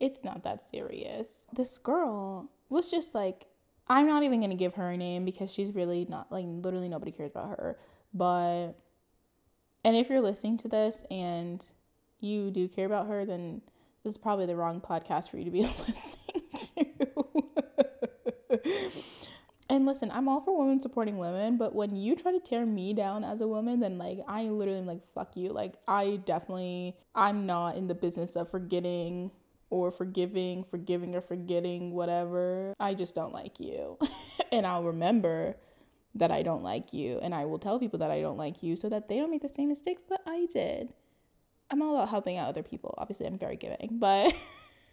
It's 0.00 0.24
not 0.24 0.42
that 0.44 0.62
serious. 0.62 1.46
This 1.52 1.78
girl 1.78 2.48
was 2.68 2.90
just 2.90 3.14
like, 3.14 3.46
I'm 3.88 4.06
not 4.06 4.22
even 4.22 4.40
gonna 4.40 4.54
give 4.54 4.74
her 4.74 4.90
a 4.90 4.96
name 4.96 5.24
because 5.24 5.52
she's 5.52 5.74
really 5.74 6.06
not 6.08 6.30
like 6.30 6.44
literally 6.46 6.88
nobody 6.88 7.12
cares 7.12 7.32
about 7.32 7.50
her. 7.50 7.78
But 8.14 8.72
and 9.84 9.96
if 9.96 10.08
you're 10.08 10.20
listening 10.20 10.58
to 10.58 10.68
this 10.68 11.04
and 11.10 11.64
you 12.20 12.50
do 12.50 12.68
care 12.68 12.86
about 12.86 13.08
her, 13.08 13.24
then 13.24 13.62
this 14.04 14.14
is 14.14 14.18
probably 14.18 14.46
the 14.46 14.56
wrong 14.56 14.80
podcast 14.80 15.30
for 15.30 15.38
you 15.38 15.44
to 15.44 15.50
be 15.50 15.62
listening 15.86 16.42
to. 16.54 16.86
and 19.68 19.86
listen, 19.86 20.10
I'm 20.10 20.28
all 20.28 20.40
for 20.40 20.56
women 20.56 20.80
supporting 20.80 21.18
women, 21.18 21.56
but 21.56 21.74
when 21.74 21.96
you 21.96 22.16
try 22.16 22.32
to 22.32 22.40
tear 22.40 22.64
me 22.64 22.94
down 22.94 23.24
as 23.24 23.40
a 23.40 23.48
woman, 23.48 23.80
then 23.80 23.98
like 23.98 24.18
I 24.28 24.44
literally 24.44 24.80
am 24.80 24.86
like, 24.86 25.02
fuck 25.14 25.36
you. 25.36 25.52
Like 25.52 25.74
I 25.88 26.20
definitely 26.26 26.96
I'm 27.14 27.46
not 27.46 27.76
in 27.76 27.88
the 27.88 27.94
business 27.94 28.36
of 28.36 28.50
forgetting 28.50 29.30
or 29.70 29.90
forgiving, 29.90 30.64
forgiving 30.64 31.14
or 31.14 31.22
forgetting, 31.22 31.92
whatever. 31.92 32.74
I 32.78 32.94
just 32.94 33.14
don't 33.14 33.32
like 33.32 33.58
you. 33.58 33.98
and 34.52 34.66
I'll 34.66 34.84
remember 34.84 35.56
that 36.14 36.30
I 36.30 36.42
don't 36.42 36.62
like 36.62 36.92
you 36.92 37.18
and 37.22 37.34
I 37.34 37.44
will 37.46 37.58
tell 37.58 37.78
people 37.78 37.98
that 38.00 38.10
I 38.10 38.20
don't 38.20 38.36
like 38.36 38.62
you 38.62 38.76
so 38.76 38.88
that 38.88 39.08
they 39.08 39.18
don't 39.18 39.30
make 39.30 39.42
the 39.42 39.48
same 39.48 39.68
mistakes 39.68 40.02
that 40.08 40.20
I 40.26 40.46
did. 40.50 40.92
I'm 41.70 41.80
all 41.80 41.96
about 41.96 42.10
helping 42.10 42.36
out 42.36 42.48
other 42.48 42.62
people. 42.62 42.94
Obviously, 42.98 43.26
I'm 43.26 43.38
very 43.38 43.56
giving, 43.56 43.88
but 43.92 44.34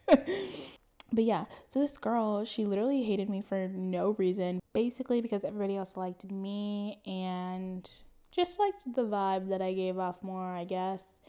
but 0.08 1.24
yeah, 1.24 1.46
so 1.68 1.80
this 1.80 1.98
girl, 1.98 2.46
she 2.46 2.66
literally 2.66 3.04
hated 3.04 3.30
me 3.30 3.42
for 3.42 3.68
no 3.68 4.12
reason, 4.18 4.60
basically 4.74 5.22
because 5.22 5.44
everybody 5.44 5.76
else 5.76 5.98
liked 5.98 6.30
me 6.32 7.00
and 7.06 7.90
just 8.32 8.60
liked 8.60 8.94
the 8.96 9.04
vibe 9.04 9.50
that 9.50 9.62
I 9.62 9.74
gave 9.74 9.98
off 9.98 10.24
more, 10.24 10.56
I 10.56 10.64
guess. 10.64 11.20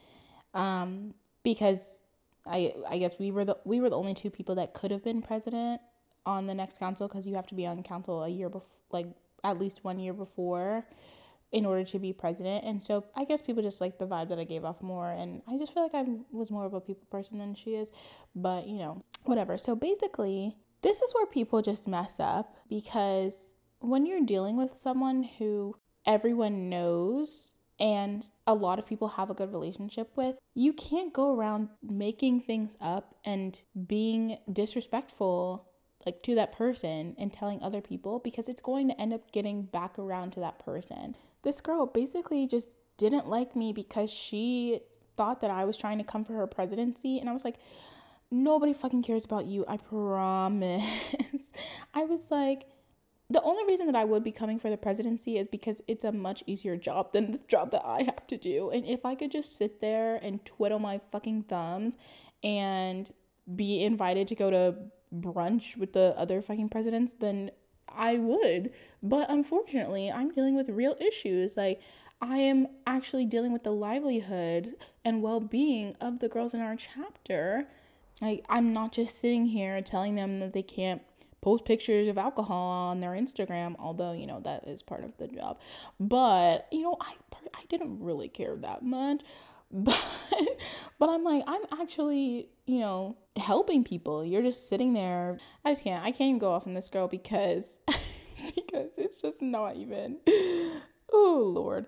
Um 0.54 1.14
because 1.42 2.00
I 2.46 2.74
I 2.88 2.98
guess 2.98 3.18
we 3.18 3.30
were 3.30 3.44
the 3.44 3.56
we 3.64 3.80
were 3.80 3.90
the 3.90 3.96
only 3.96 4.14
two 4.14 4.30
people 4.30 4.54
that 4.56 4.74
could 4.74 4.90
have 4.90 5.04
been 5.04 5.22
president 5.22 5.80
on 6.26 6.46
the 6.46 6.54
next 6.54 6.78
council 6.78 7.08
because 7.08 7.26
you 7.26 7.34
have 7.34 7.46
to 7.48 7.54
be 7.54 7.66
on 7.66 7.82
council 7.82 8.22
a 8.22 8.28
year 8.28 8.48
before 8.48 8.76
like 8.92 9.06
at 9.44 9.58
least 9.58 9.84
one 9.84 9.98
year 9.98 10.12
before 10.12 10.84
in 11.52 11.66
order 11.66 11.84
to 11.84 11.98
be 11.98 12.12
president. 12.12 12.64
And 12.64 12.82
so 12.82 13.04
I 13.16 13.24
guess 13.24 13.42
people 13.42 13.62
just 13.62 13.80
like 13.80 13.98
the 13.98 14.06
vibe 14.06 14.28
that 14.28 14.38
I 14.38 14.44
gave 14.44 14.64
off 14.64 14.82
more. 14.82 15.10
And 15.10 15.42
I 15.48 15.58
just 15.58 15.74
feel 15.74 15.82
like 15.82 15.94
I 15.94 16.04
was 16.30 16.50
more 16.50 16.64
of 16.64 16.74
a 16.74 16.80
people 16.80 17.06
person 17.10 17.38
than 17.38 17.54
she 17.54 17.70
is. 17.70 17.90
But, 18.34 18.68
you 18.68 18.78
know, 18.78 19.04
whatever. 19.24 19.58
So 19.58 19.74
basically, 19.74 20.56
this 20.82 21.00
is 21.02 21.12
where 21.14 21.26
people 21.26 21.60
just 21.62 21.88
mess 21.88 22.20
up 22.20 22.56
because 22.68 23.52
when 23.80 24.06
you're 24.06 24.24
dealing 24.24 24.56
with 24.56 24.76
someone 24.76 25.24
who 25.38 25.74
everyone 26.06 26.68
knows 26.68 27.56
and 27.78 28.28
a 28.46 28.54
lot 28.54 28.78
of 28.78 28.86
people 28.86 29.08
have 29.08 29.30
a 29.30 29.34
good 29.34 29.52
relationship 29.52 30.10
with, 30.16 30.36
you 30.54 30.72
can't 30.72 31.12
go 31.12 31.34
around 31.34 31.68
making 31.82 32.40
things 32.40 32.76
up 32.80 33.16
and 33.24 33.60
being 33.86 34.38
disrespectful 34.52 35.66
like 36.06 36.22
to 36.22 36.34
that 36.34 36.52
person 36.52 37.14
and 37.18 37.32
telling 37.32 37.62
other 37.62 37.80
people 37.80 38.18
because 38.20 38.48
it's 38.48 38.60
going 38.60 38.88
to 38.88 39.00
end 39.00 39.12
up 39.12 39.30
getting 39.32 39.62
back 39.62 39.98
around 39.98 40.32
to 40.32 40.40
that 40.40 40.58
person. 40.58 41.14
This 41.42 41.60
girl 41.60 41.86
basically 41.86 42.46
just 42.46 42.70
didn't 42.96 43.28
like 43.28 43.56
me 43.56 43.72
because 43.72 44.10
she 44.10 44.80
thought 45.16 45.40
that 45.40 45.50
I 45.50 45.64
was 45.64 45.76
trying 45.76 45.98
to 45.98 46.04
come 46.04 46.24
for 46.24 46.34
her 46.34 46.46
presidency 46.46 47.18
and 47.18 47.28
I 47.28 47.32
was 47.32 47.44
like 47.44 47.56
nobody 48.30 48.72
fucking 48.72 49.02
cares 49.02 49.24
about 49.24 49.46
you, 49.46 49.64
I 49.66 49.76
promise. 49.76 50.84
I 51.94 52.04
was 52.04 52.30
like 52.30 52.66
the 53.30 53.42
only 53.42 53.64
reason 53.64 53.86
that 53.86 53.94
I 53.94 54.04
would 54.04 54.24
be 54.24 54.32
coming 54.32 54.58
for 54.58 54.70
the 54.70 54.76
presidency 54.76 55.38
is 55.38 55.46
because 55.46 55.80
it's 55.86 56.04
a 56.04 56.10
much 56.10 56.42
easier 56.46 56.76
job 56.76 57.12
than 57.12 57.30
the 57.30 57.40
job 57.46 57.70
that 57.70 57.82
I 57.84 58.02
have 58.02 58.26
to 58.26 58.36
do. 58.36 58.70
And 58.70 58.84
if 58.84 59.06
I 59.06 59.14
could 59.14 59.30
just 59.30 59.56
sit 59.56 59.80
there 59.80 60.16
and 60.16 60.44
twiddle 60.44 60.80
my 60.80 61.00
fucking 61.12 61.44
thumbs 61.44 61.96
and 62.42 63.08
be 63.54 63.84
invited 63.84 64.26
to 64.28 64.34
go 64.34 64.50
to 64.50 64.74
brunch 65.14 65.76
with 65.76 65.92
the 65.92 66.14
other 66.16 66.42
fucking 66.42 66.68
presidents, 66.68 67.14
then 67.14 67.50
I 67.88 68.16
would. 68.16 68.72
But 69.02 69.30
unfortunately, 69.30 70.10
I'm 70.10 70.30
dealing 70.30 70.56
with 70.56 70.68
real 70.68 70.96
issues. 71.00 71.56
Like, 71.56 71.80
I 72.20 72.36
am 72.38 72.68
actually 72.86 73.24
dealing 73.24 73.52
with 73.52 73.64
the 73.64 73.72
livelihood 73.72 74.76
and 75.04 75.22
well 75.22 75.40
being 75.40 75.96
of 76.00 76.18
the 76.18 76.28
girls 76.28 76.54
in 76.54 76.60
our 76.60 76.76
chapter. 76.76 77.66
Like, 78.20 78.44
I'm 78.48 78.72
not 78.72 78.92
just 78.92 79.18
sitting 79.18 79.46
here 79.46 79.80
telling 79.80 80.14
them 80.14 80.40
that 80.40 80.52
they 80.52 80.62
can't 80.62 81.02
post 81.40 81.64
pictures 81.64 82.08
of 82.08 82.18
alcohol 82.18 82.90
on 82.90 83.00
their 83.00 83.12
Instagram, 83.12 83.74
although, 83.78 84.12
you 84.12 84.26
know, 84.26 84.40
that 84.40 84.68
is 84.68 84.82
part 84.82 85.04
of 85.04 85.16
the 85.16 85.26
job. 85.28 85.58
But, 85.98 86.68
you 86.70 86.82
know, 86.82 86.96
I, 87.00 87.14
I 87.54 87.64
didn't 87.70 88.02
really 88.02 88.28
care 88.28 88.56
that 88.56 88.82
much. 88.82 89.22
But 89.70 90.02
but 90.98 91.08
I'm 91.08 91.24
like 91.24 91.44
I'm 91.46 91.62
actually 91.80 92.48
you 92.66 92.80
know 92.80 93.16
helping 93.36 93.84
people. 93.84 94.24
You're 94.24 94.42
just 94.42 94.68
sitting 94.68 94.92
there. 94.92 95.38
I 95.64 95.72
just 95.72 95.84
can't 95.84 96.04
I 96.04 96.10
can't 96.10 96.28
even 96.28 96.38
go 96.38 96.52
off 96.52 96.66
on 96.66 96.74
this 96.74 96.88
girl 96.88 97.08
because 97.08 97.78
because 98.54 98.98
it's 98.98 99.20
just 99.20 99.42
not 99.42 99.76
even 99.76 100.18
oh 101.12 101.52
lord. 101.54 101.86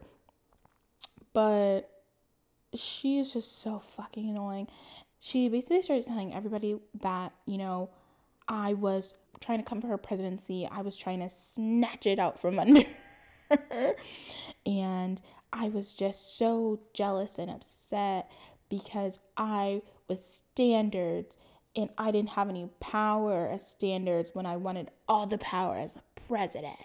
But 1.32 1.88
she 2.74 3.18
is 3.18 3.32
just 3.32 3.62
so 3.62 3.78
fucking 3.78 4.28
annoying. 4.28 4.68
She 5.20 5.48
basically 5.48 5.82
started 5.82 6.06
telling 6.06 6.34
everybody 6.34 6.76
that 7.00 7.32
you 7.46 7.58
know 7.58 7.90
I 8.48 8.74
was 8.74 9.14
trying 9.40 9.58
to 9.58 9.64
come 9.64 9.80
for 9.80 9.88
her 9.88 9.98
presidency. 9.98 10.68
I 10.70 10.82
was 10.82 10.96
trying 10.96 11.20
to 11.20 11.28
snatch 11.28 12.06
it 12.06 12.18
out 12.18 12.40
from 12.40 12.58
under 12.58 12.84
her. 13.50 13.94
And 14.66 15.20
I 15.52 15.68
was 15.68 15.94
just 15.94 16.38
so 16.38 16.80
jealous 16.94 17.38
and 17.38 17.50
upset 17.50 18.30
because 18.68 19.20
I 19.36 19.82
was 20.08 20.24
standards 20.24 21.36
and 21.76 21.90
I 21.98 22.10
didn't 22.10 22.30
have 22.30 22.48
any 22.48 22.68
power 22.80 23.48
as 23.48 23.66
standards 23.66 24.30
when 24.34 24.46
I 24.46 24.56
wanted 24.56 24.90
all 25.08 25.26
the 25.26 25.38
power 25.38 25.76
as 25.76 25.96
a 25.96 26.02
president. 26.26 26.78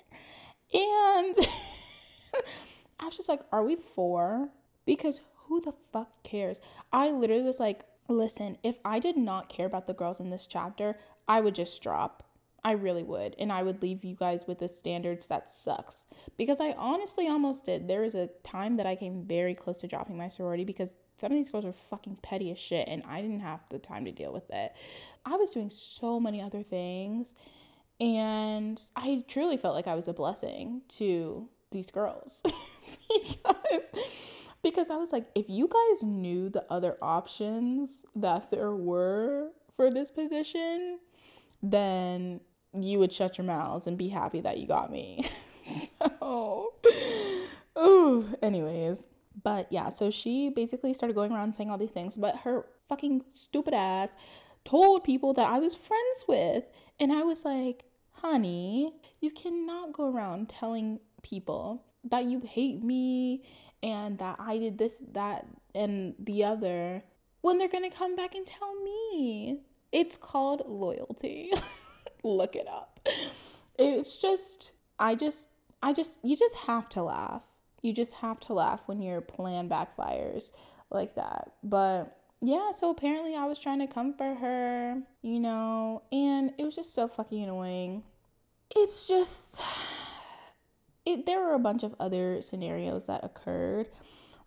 And 0.74 1.36
I 3.00 3.06
was 3.06 3.16
just 3.16 3.30
like, 3.30 3.42
are 3.52 3.64
we 3.64 3.76
four? 3.76 4.50
Because 4.86 5.22
who 5.36 5.62
the 5.62 5.74
fuck 5.94 6.24
cares? 6.24 6.62
I 6.92 7.12
literally 7.12 7.44
was 7.44 7.60
like, 7.60 7.84
listen, 8.10 8.58
if 8.64 8.80
I 8.84 9.00
did 9.00 9.18
not 9.18 9.50
care 9.50 9.66
about 9.66 9.88
the 9.88 9.94
girls 9.94 10.20
in 10.20 10.30
this 10.30 10.46
chapter, 10.46 10.98
I 11.28 11.42
would 11.42 11.56
just 11.56 11.82
drop. 11.82 12.24
I 12.64 12.72
really 12.72 13.04
would. 13.04 13.36
And 13.40 13.52
I 13.52 13.64
would 13.64 13.82
leave 13.82 14.04
you 14.04 14.16
guys 14.16 14.46
with 14.48 14.60
the 14.60 14.68
standards 14.68 15.28
that 15.28 15.50
sucks. 15.50 16.06
Because 16.38 16.60
I 16.60 16.72
honestly 16.74 17.28
almost 17.28 17.66
did. 17.66 17.88
There 17.88 18.02
was 18.02 18.16
a 18.16 18.30
time 18.44 18.76
that 18.76 18.86
I 18.86 18.96
came 18.96 19.24
very 19.24 19.56
close 19.56 19.78
to 19.78 19.88
dropping 19.88 20.18
my 20.18 20.28
sorority 20.28 20.64
because 20.64 20.96
some 21.18 21.32
of 21.32 21.38
these 21.38 21.50
girls 21.50 21.66
were 21.66 21.74
fucking 21.74 22.18
petty 22.22 22.52
as 22.52 22.60
shit 22.60 22.88
and 22.88 23.04
I 23.08 23.22
didn't 23.22 23.40
have 23.40 23.62
the 23.70 23.80
time 23.80 24.06
to 24.06 24.12
deal 24.12 24.32
with 24.32 24.50
it. 24.52 24.74
I 25.26 25.36
was 25.36 25.52
doing 25.52 25.70
so 25.70 26.20
many 26.20 26.42
other 26.42 26.64
things 26.64 27.34
and 28.00 28.80
I 28.96 29.24
truly 29.28 29.58
felt 29.58 29.76
like 29.76 29.88
I 29.88 29.96
was 29.96 30.08
a 30.08 30.14
blessing 30.14 30.82
to 30.90 31.50
these 31.72 31.92
girls 31.92 32.42
because 33.10 33.92
because 34.64 34.90
I 34.90 34.96
was 34.96 35.12
like 35.12 35.28
if 35.36 35.50
you 35.50 35.68
guys 35.68 36.04
knew 36.04 36.50
the 36.50 36.66
other 36.70 36.98
options 37.02 38.04
that 38.16 38.52
there 38.52 38.74
were 38.74 39.50
for 39.76 39.92
this 39.92 40.12
position 40.12 41.00
then 41.62 42.40
you 42.74 43.00
would 43.00 43.12
shut 43.12 43.38
your 43.38 43.46
mouths 43.46 43.88
and 43.88 43.98
be 43.98 44.10
happy 44.10 44.42
that 44.42 44.58
you 44.58 44.68
got 44.68 44.92
me. 44.92 45.26
so, 45.64 46.74
ooh, 47.78 48.36
anyways. 48.42 49.08
But 49.44 49.72
yeah, 49.72 49.90
so 49.90 50.10
she 50.10 50.50
basically 50.50 50.94
started 50.94 51.16
going 51.16 51.32
around 51.32 51.54
saying 51.54 51.70
all 51.70 51.78
these 51.78 51.92
things, 51.92 52.18
but 52.18 52.38
her 52.38 52.66
fucking 52.88 53.24
stupid 53.34 53.74
ass 53.74 54.12
told 54.66 55.04
people 55.04 55.34
that 55.34 55.48
I 55.48 55.60
was 55.60 55.76
friends 55.76 56.26
with. 56.28 56.64
And 57.00 57.12
I 57.12 57.24
was 57.24 57.46
like, 57.46 57.84
honey, 58.12 58.94
you 59.22 59.30
cannot 59.32 59.94
go 59.94 60.12
around 60.12 60.50
telling 60.50 61.00
people 61.22 61.84
that 62.06 62.26
you 62.26 62.40
hate 62.40 62.84
me 62.84 63.44
and 63.84 64.18
that 64.18 64.38
I 64.40 64.58
did 64.58 64.78
this, 64.78 65.04
that, 65.14 65.46
and 65.76 66.16
the 66.18 66.44
other 66.44 67.04
when 67.42 67.58
they're 67.58 67.68
gonna 67.68 67.92
come 67.92 68.16
back 68.16 68.36
and 68.36 68.46
tell 68.46 68.74
me. 68.82 69.60
It's 69.92 70.18
called 70.18 70.64
loyalty. 70.68 71.52
Look 72.24 72.56
it 72.56 72.68
up. 72.68 73.08
It's 73.78 74.18
just, 74.18 74.72
I 75.00 75.16
just, 75.16 75.50
I 75.82 75.94
just, 75.94 76.20
you 76.24 76.36
just 76.36 76.56
have 76.56 76.90
to 76.90 77.04
laugh. 77.04 77.46
You 77.82 77.94
just 77.94 78.14
have 78.16 78.40
to 78.42 78.54
laugh 78.54 78.84
when 78.88 79.02
your 79.02 79.22
plan 79.22 79.70
backfires 79.70 80.52
like 80.90 81.16
that. 81.16 81.52
But 81.64 82.18
yeah, 82.42 82.72
so 82.72 82.90
apparently 82.90 83.36
I 83.36 83.46
was 83.46 83.60
trying 83.60 83.80
to 83.80 83.88
comfort 83.88 84.38
her, 84.40 85.02
you 85.22 85.40
know, 85.40 86.04
and 86.12 86.54
it 86.58 86.64
was 86.64 86.76
just 86.76 86.94
so 86.94 87.08
fucking 87.08 87.44
annoying. 87.44 88.04
It's 88.76 89.08
just, 89.08 89.60
it, 91.06 91.26
there 91.26 91.40
were 91.40 91.54
a 91.54 91.60
bunch 91.60 91.84
of 91.84 91.96
other 92.00 92.42
scenarios 92.42 93.08
that 93.08 93.24
occurred, 93.24 93.88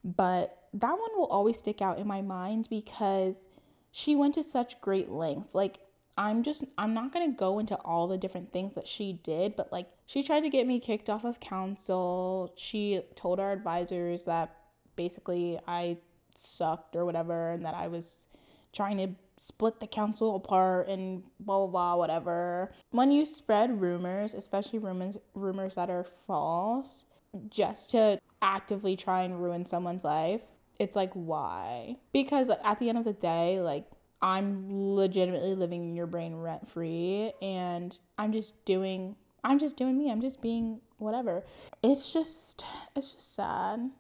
but 0.05 0.57
that 0.75 0.93
one 0.93 1.11
will 1.17 1.27
always 1.27 1.57
stick 1.57 1.81
out 1.81 1.99
in 1.99 2.07
my 2.07 2.23
mind 2.23 2.69
because 2.69 3.47
she 3.93 4.17
went 4.17 4.35
to 4.35 4.43
such 4.43 4.81
great 4.81 5.11
lengths. 5.11 5.55
Like, 5.55 5.79
I'm 6.17 6.43
just, 6.43 6.65
I'm 6.77 6.93
not 6.93 7.13
going 7.13 7.31
to 7.31 7.37
go 7.37 7.59
into 7.59 7.77
all 7.77 8.07
the 8.07 8.19
different 8.19 8.53
things 8.53 8.75
that 8.75 8.87
she 8.87 9.15
did, 9.23 9.57
but 9.57 9.73
like, 9.73 9.89
she 10.07 10.23
tried 10.23 10.41
to 10.41 10.51
get 10.51 10.67
me 10.67 10.81
kicked 10.81 11.09
off 11.09 11.25
of 11.25 11.41
council. 11.41 12.53
She 12.57 13.03
told 13.15 13.41
our 13.41 13.53
advisors 13.53 14.25
that 14.25 14.55
basically 14.97 15.59
I 15.67 15.97
sucked 16.35 16.97
or 16.97 17.05
whatever 17.05 17.53
and 17.53 17.65
that 17.65 17.75
I 17.75 17.89
was 17.89 18.27
trying 18.73 18.99
to 18.99 19.09
split 19.39 19.81
the 19.81 19.87
council 19.87 20.37
apart 20.37 20.89
and 20.89 21.23
blah 21.41 21.59
blah 21.59 21.67
blah 21.67 21.97
whatever. 21.97 22.73
When 22.91 23.11
you 23.11 23.25
spread 23.25 23.81
rumors, 23.81 24.35
especially 24.35 24.79
rumors 24.79 25.17
rumors 25.35 25.75
that 25.77 25.91
are 25.91 26.05
false, 26.05 27.05
just 27.49 27.91
to 27.91 28.21
actively 28.43 28.97
try 28.97 29.23
and 29.23 29.43
ruin 29.43 29.65
someone's 29.65 30.05
life, 30.05 30.43
it's 30.81 30.97
like 30.97 31.13
why? 31.13 31.97
Because 32.13 32.51
at 32.51 32.79
the 32.79 32.89
end 32.89 32.99
of 32.99 33.05
the 33.05 33.13
day, 33.13 33.61
like 33.61 33.85
I'm 34.23 34.67
legitimately 34.97 35.55
living 35.55 35.83
in 35.83 35.95
your 35.95 36.07
brain 36.07 36.35
rent 36.35 36.67
free 36.67 37.33
and 37.41 37.97
I'm 38.19 38.33
just 38.33 38.65
doing 38.65 39.15
I'm 39.45 39.59
just 39.59 39.77
doing 39.77 39.97
me. 39.97 40.11
I'm 40.11 40.21
just 40.21 40.43
being 40.43 40.81
whatever. 40.97 41.45
It's 41.83 42.13
just 42.13 42.65
it's 42.97 43.13
just 43.13 43.37
sad. 43.37 43.91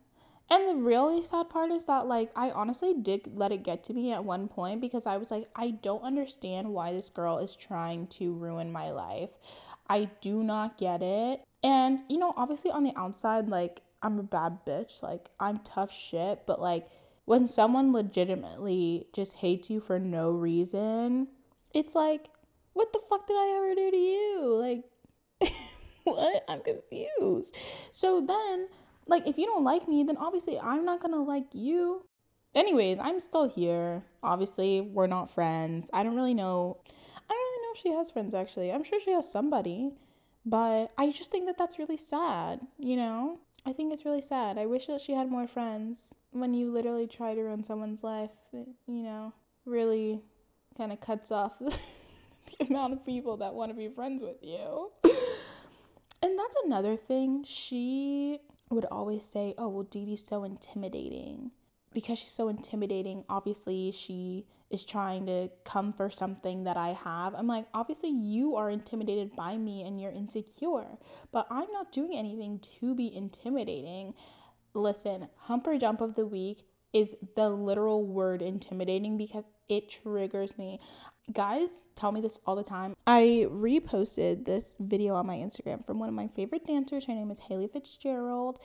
And 0.52 0.68
the 0.68 0.82
really 0.82 1.22
sad 1.24 1.50
part 1.50 1.70
is 1.70 1.86
that 1.86 2.06
like 2.06 2.30
I 2.34 2.50
honestly 2.50 2.94
did 2.94 3.30
let 3.36 3.52
it 3.52 3.62
get 3.62 3.84
to 3.84 3.92
me 3.92 4.12
at 4.12 4.24
one 4.24 4.48
point 4.48 4.80
because 4.80 5.06
I 5.06 5.18
was 5.18 5.30
like 5.30 5.48
I 5.54 5.72
don't 5.72 6.02
understand 6.02 6.72
why 6.72 6.94
this 6.94 7.10
girl 7.10 7.38
is 7.38 7.54
trying 7.56 8.06
to 8.08 8.32
ruin 8.32 8.72
my 8.72 8.90
life. 8.90 9.30
I 9.90 10.08
do 10.22 10.42
not 10.42 10.78
get 10.78 11.02
it. 11.02 11.42
And 11.62 12.00
you 12.08 12.16
know, 12.16 12.32
obviously 12.38 12.70
on 12.70 12.84
the 12.84 12.94
outside 12.96 13.50
like 13.50 13.82
I'm 14.02 14.18
a 14.18 14.22
bad 14.22 14.58
bitch, 14.66 15.02
like 15.02 15.28
I'm 15.38 15.58
tough 15.60 15.92
shit, 15.92 16.42
but 16.46 16.60
like 16.60 16.88
when 17.24 17.46
someone 17.46 17.92
legitimately 17.92 19.06
just 19.12 19.34
hates 19.34 19.70
you 19.70 19.80
for 19.80 19.98
no 19.98 20.30
reason, 20.30 21.28
it's 21.72 21.94
like 21.94 22.28
what 22.72 22.92
the 22.92 23.00
fuck 23.08 23.26
did 23.26 23.34
I 23.34 23.56
ever 23.56 23.74
do 23.74 23.90
to 23.90 23.96
you? 23.96 24.84
Like 25.40 25.52
what? 26.04 26.44
I'm 26.48 26.60
confused. 26.60 27.54
So 27.92 28.20
then 28.20 28.68
like 29.06 29.26
if 29.26 29.38
you 29.38 29.46
don't 29.46 29.64
like 29.64 29.88
me, 29.88 30.02
then 30.02 30.16
obviously 30.16 30.58
I'm 30.58 30.84
not 30.84 31.00
gonna 31.00 31.22
like 31.22 31.46
you. 31.52 32.06
Anyways, 32.54 32.98
I'm 32.98 33.20
still 33.20 33.48
here. 33.48 34.02
Obviously, 34.22 34.80
we're 34.80 35.06
not 35.06 35.30
friends. 35.30 35.88
I 35.92 36.02
don't 36.02 36.16
really 36.16 36.34
know. 36.34 36.78
I 36.88 37.32
don't 37.32 37.38
really 37.38 37.62
know 37.62 37.72
if 37.74 37.80
she 37.80 37.92
has 37.92 38.10
friends 38.10 38.34
actually. 38.34 38.72
I'm 38.72 38.82
sure 38.82 39.00
she 39.00 39.12
has 39.12 39.30
somebody, 39.30 39.92
but 40.44 40.92
I 40.98 41.10
just 41.12 41.30
think 41.30 41.46
that 41.46 41.58
that's 41.58 41.78
really 41.78 41.96
sad, 41.96 42.60
you 42.78 42.96
know? 42.96 43.38
I 43.66 43.72
think 43.72 43.92
it's 43.92 44.04
really 44.04 44.22
sad. 44.22 44.58
I 44.58 44.66
wish 44.66 44.86
that 44.86 45.00
she 45.00 45.12
had 45.12 45.30
more 45.30 45.46
friends. 45.46 46.14
When 46.32 46.54
you 46.54 46.72
literally 46.72 47.06
try 47.06 47.34
to 47.34 47.40
ruin 47.42 47.64
someone's 47.64 48.02
life, 48.02 48.30
it, 48.52 48.68
you 48.86 49.02
know, 49.02 49.32
really 49.64 50.22
kind 50.76 50.92
of 50.92 51.00
cuts 51.00 51.30
off 51.30 51.58
the 51.60 52.66
amount 52.68 52.94
of 52.94 53.04
people 53.04 53.36
that 53.38 53.54
want 53.54 53.70
to 53.70 53.76
be 53.76 53.88
friends 53.88 54.22
with 54.22 54.42
you. 54.42 54.90
And 56.22 56.38
that's 56.38 56.56
another 56.64 56.96
thing. 56.96 57.44
She 57.44 58.40
would 58.70 58.84
always 58.90 59.24
say, 59.24 59.54
Oh, 59.56 59.68
well, 59.68 59.84
Dee 59.84 60.04
Dee's 60.04 60.24
so 60.24 60.44
intimidating. 60.44 61.50
Because 61.92 62.18
she's 62.18 62.30
so 62.30 62.48
intimidating, 62.48 63.24
obviously 63.28 63.90
she 63.90 64.46
is 64.70 64.84
trying 64.84 65.26
to 65.26 65.48
come 65.64 65.92
for 65.92 66.08
something 66.08 66.62
that 66.64 66.76
I 66.76 66.92
have. 66.92 67.34
I'm 67.34 67.48
like, 67.48 67.66
obviously 67.74 68.10
you 68.10 68.54
are 68.54 68.70
intimidated 68.70 69.34
by 69.34 69.56
me 69.56 69.82
and 69.82 70.00
you're 70.00 70.12
insecure, 70.12 70.98
but 71.32 71.46
I'm 71.50 71.70
not 71.72 71.90
doing 71.90 72.16
anything 72.16 72.60
to 72.80 72.94
be 72.94 73.14
intimidating. 73.14 74.14
Listen, 74.72 75.28
humper 75.36 75.76
jump 75.76 76.00
of 76.00 76.14
the 76.14 76.26
week 76.26 76.64
is 76.92 77.16
the 77.36 77.48
literal 77.48 78.04
word 78.04 78.42
intimidating 78.42 79.16
because 79.16 79.44
it 79.68 79.88
triggers 79.88 80.56
me 80.58 80.80
guys 81.32 81.84
tell 81.94 82.12
me 82.12 82.20
this 82.20 82.38
all 82.46 82.56
the 82.56 82.64
time. 82.64 82.94
I 83.06 83.46
reposted 83.48 84.44
this 84.44 84.76
video 84.80 85.14
on 85.14 85.26
my 85.26 85.36
Instagram 85.36 85.84
from 85.84 85.98
one 85.98 86.08
of 86.08 86.14
my 86.14 86.28
favorite 86.28 86.66
dancers. 86.66 87.06
Her 87.06 87.14
name 87.14 87.30
is 87.30 87.40
Haley 87.40 87.68
Fitzgerald. 87.68 88.58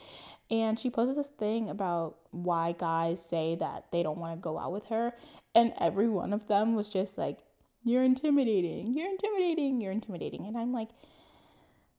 And 0.50 0.80
she 0.80 0.90
posted 0.90 1.18
this 1.18 1.30
thing 1.30 1.70
about 1.70 2.18
why 2.32 2.74
guys 2.74 3.24
say 3.24 3.56
that 3.56 3.86
they 3.92 4.04
don't 4.04 4.20
want 4.20 4.34
to 4.34 4.42
go 4.42 4.58
out 4.58 4.72
with 4.72 4.86
her. 4.88 5.14
And 5.54 5.74
every 5.80 6.08
one 6.08 6.34
of 6.34 6.48
them 6.48 6.76
was 6.76 6.90
just 6.90 7.18
like, 7.18 7.40
You're 7.84 8.04
intimidating, 8.04 8.94
you're 8.94 9.10
intimidating, 9.10 9.82
you're 9.82 9.92
intimidating. 9.92 10.46
And 10.46 10.58
I'm 10.58 10.74
like, 10.74 10.90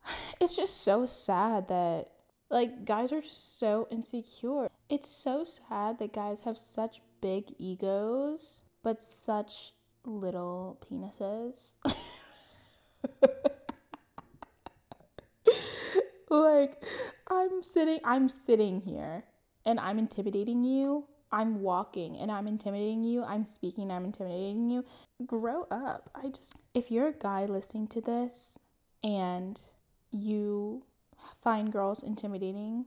It's 0.40 0.56
just 0.56 0.82
so 0.82 1.06
sad 1.06 1.68
that 1.68 2.10
like 2.50 2.84
guys 2.84 3.12
are 3.12 3.20
just 3.20 3.58
so 3.58 3.88
insecure. 3.90 4.68
It's 4.88 5.08
so 5.08 5.44
sad 5.44 5.98
that 5.98 6.12
guys 6.12 6.42
have 6.42 6.58
such 6.58 7.00
big 7.20 7.52
egos, 7.58 8.62
but 8.82 9.02
such 9.02 9.72
little 10.06 10.78
penises. 10.88 11.72
like 16.30 16.82
I'm 17.28 17.62
sitting 17.62 18.00
I'm 18.04 18.28
sitting 18.28 18.80
here 18.80 19.24
and 19.64 19.80
I'm 19.80 19.98
intimidating 19.98 20.64
you. 20.64 21.06
I'm 21.32 21.60
walking 21.60 22.16
and 22.16 22.30
I'm 22.30 22.46
intimidating 22.46 23.02
you. 23.02 23.24
I'm 23.24 23.44
speaking, 23.44 23.90
I'm 23.90 24.04
intimidating 24.04 24.70
you. 24.70 24.84
Grow 25.26 25.66
up. 25.70 26.08
I 26.14 26.28
just 26.28 26.54
if 26.72 26.90
you're 26.90 27.08
a 27.08 27.12
guy 27.12 27.46
listening 27.46 27.88
to 27.88 28.00
this 28.00 28.58
and 29.02 29.60
you 30.10 30.84
find 31.42 31.72
girls 31.72 32.02
intimidating, 32.02 32.86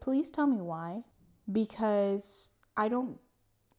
please 0.00 0.30
tell 0.30 0.46
me 0.46 0.60
why 0.60 1.02
because 1.50 2.50
I 2.76 2.88
don't 2.88 3.18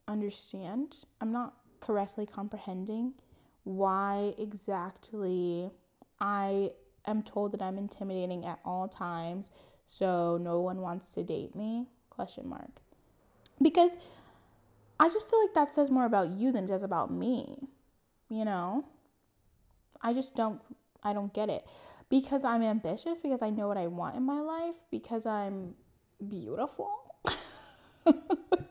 understand. 0.07 0.97
I'm 1.21 1.31
not 1.31 1.53
correctly 1.83 2.25
comprehending 2.25 3.13
why 3.63 4.33
exactly 4.37 5.69
I 6.19 6.71
am 7.05 7.23
told 7.23 7.53
that 7.53 7.61
I'm 7.61 7.77
intimidating 7.77 8.45
at 8.45 8.59
all 8.65 8.87
times, 8.87 9.49
so 9.87 10.37
no 10.41 10.59
one 10.59 10.81
wants 10.81 11.13
to 11.13 11.23
date 11.23 11.55
me? 11.55 11.87
Question 12.09 12.47
mark. 12.47 12.81
Because 13.61 13.91
I 14.99 15.09
just 15.09 15.29
feel 15.29 15.41
like 15.41 15.53
that 15.53 15.69
says 15.69 15.89
more 15.89 16.05
about 16.05 16.29
you 16.29 16.51
than 16.51 16.65
it 16.65 16.67
does 16.67 16.83
about 16.83 17.11
me. 17.11 17.67
You 18.29 18.45
know? 18.45 18.85
I 20.01 20.13
just 20.13 20.35
don't 20.35 20.61
I 21.01 21.13
don't 21.13 21.33
get 21.33 21.49
it. 21.49 21.65
Because 22.09 22.45
I'm 22.45 22.61
ambitious, 22.61 23.19
because 23.19 23.41
I 23.41 23.49
know 23.49 23.67
what 23.67 23.77
I 23.77 23.87
want 23.87 24.15
in 24.15 24.23
my 24.23 24.39
life, 24.39 24.75
because 24.91 25.25
I'm 25.25 25.73
beautiful. 26.27 26.91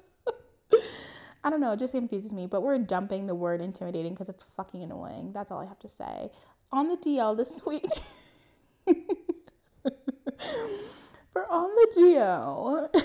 I 1.44 1.50
don't 1.50 1.60
know, 1.60 1.72
it 1.72 1.78
just 1.78 1.92
confuses 1.92 2.32
me, 2.32 2.46
but 2.46 2.62
we're 2.62 2.78
dumping 2.78 3.26
the 3.26 3.34
word 3.34 3.60
intimidating 3.60 4.12
because 4.12 4.28
it's 4.28 4.46
fucking 4.56 4.82
annoying. 4.82 5.32
That's 5.32 5.50
all 5.50 5.60
I 5.60 5.66
have 5.66 5.80
to 5.80 5.88
say. 5.88 6.30
On 6.70 6.88
the 6.88 6.96
DL 6.96 7.36
this 7.36 7.60
week. 7.66 7.90
For 11.32 11.50
on 11.50 11.70
the 11.74 11.88
GL, 11.96 12.90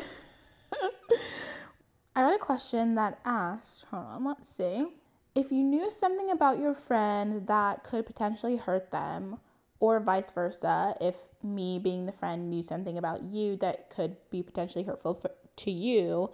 I 2.16 2.22
got 2.22 2.36
a 2.36 2.40
question 2.40 2.96
that 2.96 3.20
asked, 3.26 3.86
hold 3.90 4.06
on, 4.06 4.26
let's 4.26 4.50
see. 4.50 4.86
If 5.34 5.52
you 5.52 5.64
knew 5.64 5.90
something 5.90 6.30
about 6.30 6.60
your 6.60 6.74
friend 6.74 7.48
that 7.48 7.84
could 7.84 8.06
potentially 8.06 8.58
hurt 8.58 8.92
them, 8.92 9.40
or 9.80 10.00
vice 10.00 10.32
versa, 10.32 10.96
if 11.00 11.16
me 11.44 11.80
being 11.80 12.06
the 12.06 12.12
friend 12.12 12.50
knew 12.50 12.62
something 12.62 12.98
about 12.98 13.24
you 13.24 13.56
that 13.58 13.90
could 13.90 14.18
be 14.30 14.42
potentially 14.42 14.84
hurtful 14.84 15.14
for, 15.14 15.32
to 15.58 15.72
you, 15.72 16.30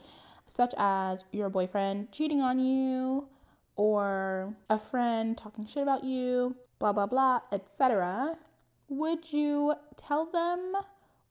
such 0.45 0.73
as 0.77 1.23
your 1.32 1.49
boyfriend 1.49 2.12
cheating 2.12 2.41
on 2.41 2.60
you 2.60 3.27
or 3.75 4.56
a 4.69 4.77
friend 4.77 5.38
talking 5.38 5.65
shit 5.65 5.84
about 5.84 6.03
you, 6.03 6.56
blah 6.79 6.93
blah 6.93 7.06
blah, 7.08 7.41
etc. 7.51 8.38
Would 8.89 9.32
you 9.32 9.75
tell 9.95 10.25
them 10.25 10.73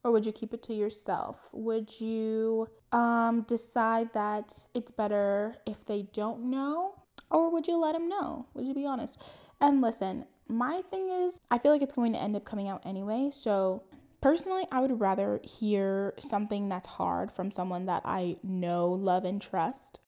or 0.03 0.11
would 0.11 0.25
you 0.25 0.31
keep 0.31 0.53
it 0.53 0.61
to 0.63 0.73
yourself? 0.73 1.49
Would 1.53 2.01
you 2.01 2.67
um, 2.91 3.45
decide 3.47 4.13
that 4.13 4.67
it's 4.73 4.91
better 4.91 5.55
if 5.65 5.85
they 5.85 6.03
don't 6.13 6.49
know 6.49 6.95
or 7.29 7.49
would 7.49 7.67
you 7.67 7.77
let 7.77 7.93
them 7.93 8.09
know? 8.09 8.47
Would 8.53 8.67
you 8.67 8.73
be 8.73 8.85
honest? 8.85 9.17
And 9.61 9.81
listen, 9.81 10.25
my 10.47 10.81
thing 10.91 11.09
is, 11.09 11.39
I 11.49 11.57
feel 11.57 11.71
like 11.71 11.81
it's 11.81 11.95
going 11.95 12.13
to 12.13 12.21
end 12.21 12.35
up 12.35 12.45
coming 12.45 12.67
out 12.67 12.81
anyway. 12.85 13.29
So 13.31 13.83
Personally, 14.23 14.65
I 14.71 14.79
would 14.79 15.01
rather 15.01 15.41
hear 15.43 16.13
something 16.17 16.69
that's 16.69 16.87
hard 16.87 17.29
from 17.29 17.51
someone 17.51 17.87
that 17.87 18.03
I 18.05 18.37
know, 18.41 18.87
love, 18.87 19.25
and 19.25 19.41
trust. 19.41 19.99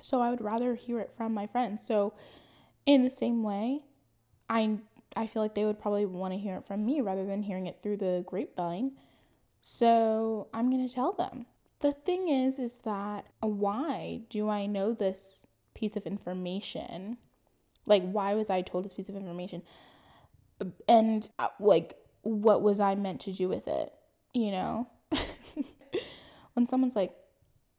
So 0.00 0.20
I 0.20 0.30
would 0.30 0.40
rather 0.40 0.74
hear 0.74 0.98
it 0.98 1.12
from 1.16 1.32
my 1.32 1.46
friends. 1.46 1.86
So 1.86 2.12
in 2.86 3.04
the 3.04 3.10
same 3.10 3.44
way, 3.44 3.82
I 4.50 4.78
I 5.14 5.28
feel 5.28 5.42
like 5.42 5.54
they 5.54 5.64
would 5.64 5.78
probably 5.78 6.06
want 6.06 6.34
to 6.34 6.40
hear 6.40 6.56
it 6.56 6.64
from 6.64 6.84
me 6.84 7.02
rather 7.02 7.24
than 7.24 7.44
hearing 7.44 7.68
it 7.68 7.78
through 7.80 7.98
the 7.98 8.24
grapevine. 8.26 8.96
So 9.60 10.48
I'm 10.52 10.68
to 10.72 10.92
tell 10.92 11.12
them. 11.12 11.46
The 11.78 11.92
thing 11.92 12.28
is 12.28 12.58
is 12.58 12.80
that 12.80 13.26
why 13.38 14.22
do 14.28 14.48
I 14.48 14.66
know 14.66 14.92
this 14.92 15.46
piece 15.72 15.94
of 15.94 16.04
information? 16.04 17.16
Like 17.86 18.02
why 18.10 18.34
was 18.34 18.50
I 18.50 18.62
told 18.62 18.84
this 18.84 18.92
piece 18.92 19.08
of 19.08 19.14
information? 19.14 19.62
And 20.88 21.30
uh, 21.38 21.50
like 21.60 22.01
what 22.22 22.62
was 22.62 22.80
I 22.80 22.94
meant 22.94 23.20
to 23.22 23.32
do 23.32 23.48
with 23.48 23.68
it? 23.68 23.92
You 24.32 24.50
know? 24.50 24.88
when 26.54 26.66
someone's 26.66 26.96
like, 26.96 27.12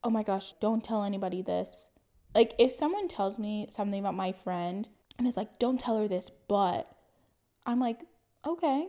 oh 0.03 0.09
my 0.09 0.23
gosh, 0.23 0.53
don't 0.59 0.83
tell 0.83 1.03
anybody 1.03 1.41
this. 1.41 1.87
Like, 2.35 2.53
if 2.57 2.71
someone 2.71 3.07
tells 3.07 3.37
me 3.37 3.67
something 3.69 3.99
about 3.99 4.15
my 4.15 4.31
friend 4.31 4.87
and 5.17 5.27
it's 5.27 5.37
like, 5.37 5.59
don't 5.59 5.79
tell 5.79 5.97
her 5.97 6.07
this, 6.07 6.31
but 6.47 6.89
I'm 7.65 7.79
like, 7.79 7.99
okay, 8.45 8.87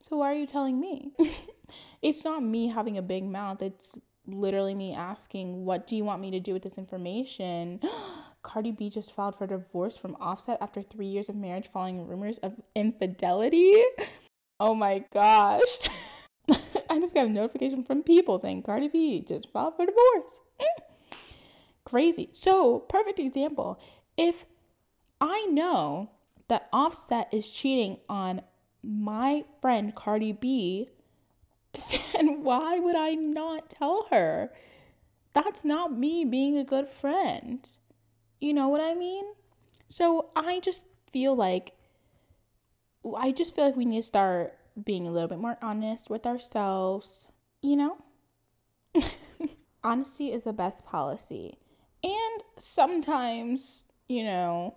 so 0.00 0.16
why 0.16 0.32
are 0.32 0.36
you 0.36 0.46
telling 0.46 0.80
me? 0.80 1.12
it's 2.02 2.24
not 2.24 2.42
me 2.42 2.68
having 2.68 2.96
a 2.96 3.02
big 3.02 3.24
mouth, 3.24 3.62
it's 3.62 3.96
literally 4.26 4.74
me 4.74 4.94
asking, 4.94 5.64
What 5.64 5.86
do 5.86 5.96
you 5.96 6.04
want 6.04 6.20
me 6.20 6.30
to 6.32 6.40
do 6.40 6.52
with 6.52 6.62
this 6.62 6.78
information? 6.78 7.80
Cardi 8.42 8.70
B 8.70 8.90
just 8.90 9.12
filed 9.12 9.36
for 9.36 9.46
divorce 9.46 9.96
from 9.96 10.16
Offset 10.20 10.58
after 10.60 10.80
three 10.80 11.06
years 11.06 11.28
of 11.28 11.34
marriage 11.34 11.66
following 11.66 12.06
rumors 12.06 12.38
of 12.38 12.54
infidelity. 12.76 13.82
Oh 14.58 14.74
my 14.74 15.04
gosh. 15.12 15.78
I 16.90 16.98
just 16.98 17.14
got 17.14 17.26
a 17.26 17.30
notification 17.30 17.84
from 17.84 18.02
people 18.02 18.38
saying 18.38 18.62
Cardi 18.62 18.88
B 18.88 19.20
just 19.20 19.50
filed 19.52 19.76
for 19.76 19.84
divorce. 19.84 20.40
Crazy. 21.84 22.30
So, 22.32 22.80
perfect 22.80 23.18
example. 23.18 23.78
If 24.16 24.46
I 25.20 25.46
know 25.46 26.10
that 26.48 26.68
Offset 26.72 27.28
is 27.32 27.50
cheating 27.50 27.98
on 28.08 28.42
my 28.82 29.44
friend 29.60 29.94
Cardi 29.94 30.32
B, 30.32 30.88
then 32.14 32.42
why 32.42 32.78
would 32.78 32.96
I 32.96 33.14
not 33.14 33.68
tell 33.68 34.06
her? 34.10 34.52
That's 35.34 35.64
not 35.64 35.96
me 35.96 36.24
being 36.24 36.56
a 36.56 36.64
good 36.64 36.88
friend. 36.88 37.68
You 38.40 38.54
know 38.54 38.68
what 38.68 38.80
I 38.80 38.94
mean? 38.94 39.24
So 39.88 40.30
I 40.34 40.60
just 40.60 40.86
feel 41.12 41.36
like 41.36 41.72
I 43.14 43.30
just 43.30 43.54
feel 43.54 43.64
like 43.64 43.76
we 43.76 43.84
need 43.84 44.00
to 44.00 44.06
start 44.06 44.56
being 44.84 45.06
a 45.06 45.10
little 45.10 45.28
bit 45.28 45.38
more 45.38 45.58
honest 45.62 46.10
with 46.10 46.26
ourselves, 46.26 47.28
you 47.62 47.76
know? 47.76 47.98
Honesty 49.84 50.32
is 50.32 50.44
the 50.44 50.52
best 50.52 50.84
policy. 50.84 51.58
And 52.02 52.42
sometimes, 52.56 53.84
you 54.08 54.24
know, 54.24 54.74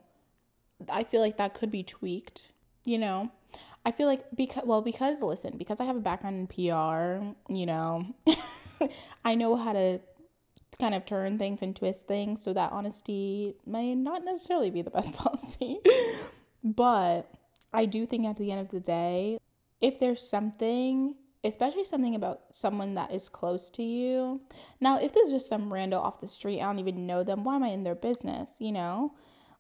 I 0.88 1.04
feel 1.04 1.22
like 1.22 1.38
that 1.38 1.54
could 1.54 1.72
be 1.72 1.84
tweaked, 1.84 2.52
you 2.84 2.98
know? 2.98 3.32
I 3.86 3.92
feel 3.92 4.08
like 4.08 4.26
because 4.36 4.66
well 4.66 4.82
because 4.82 5.22
listen, 5.22 5.58
because 5.58 5.80
I 5.80 5.86
have 5.86 5.96
a 5.96 6.02
background 6.02 6.36
in 6.36 6.48
PR, 6.48 7.26
you 7.52 7.66
know, 7.66 8.06
I 9.26 9.36
know 9.36 9.56
how 9.56 9.74
to 9.74 10.00
kind 10.80 10.94
of 10.94 11.06
turn 11.06 11.38
things 11.38 11.62
and 11.62 11.76
twist 11.76 12.08
things 12.08 12.42
so 12.42 12.54
that 12.54 12.72
honesty 12.72 13.56
may 13.66 13.96
not 13.96 14.24
necessarily 14.24 14.70
be 14.70 14.82
the 14.82 14.92
best 14.92 15.12
policy. 15.14 15.80
but 16.64 17.32
I 17.74 17.86
do 17.86 18.06
think 18.06 18.26
at 18.26 18.38
the 18.38 18.52
end 18.52 18.62
of 18.62 18.70
the 18.70 18.80
day, 18.80 19.40
if 19.82 20.00
there's 20.00 20.22
something, 20.22 21.16
especially 21.44 21.84
something 21.84 22.16
about 22.16 22.42
someone 22.52 22.96
that 22.96 23.12
is 23.12 23.30
close 23.30 23.70
to 23.72 23.84
you. 23.84 24.42
Now, 24.82 25.00
if 25.00 25.14
there's 25.14 25.32
just 25.32 25.48
some 25.48 25.70
rando 25.70 25.94
off 25.94 26.20
the 26.20 26.28
street, 26.28 26.60
I 26.60 26.64
don't 26.64 26.80
even 26.80 27.08
know 27.08 27.24
them, 27.24 27.44
why 27.44 27.56
am 27.56 27.64
I 27.64 27.70
in 27.70 27.84
their 27.84 27.96
business, 27.96 28.56
you 28.60 28.72
know? 28.72 29.14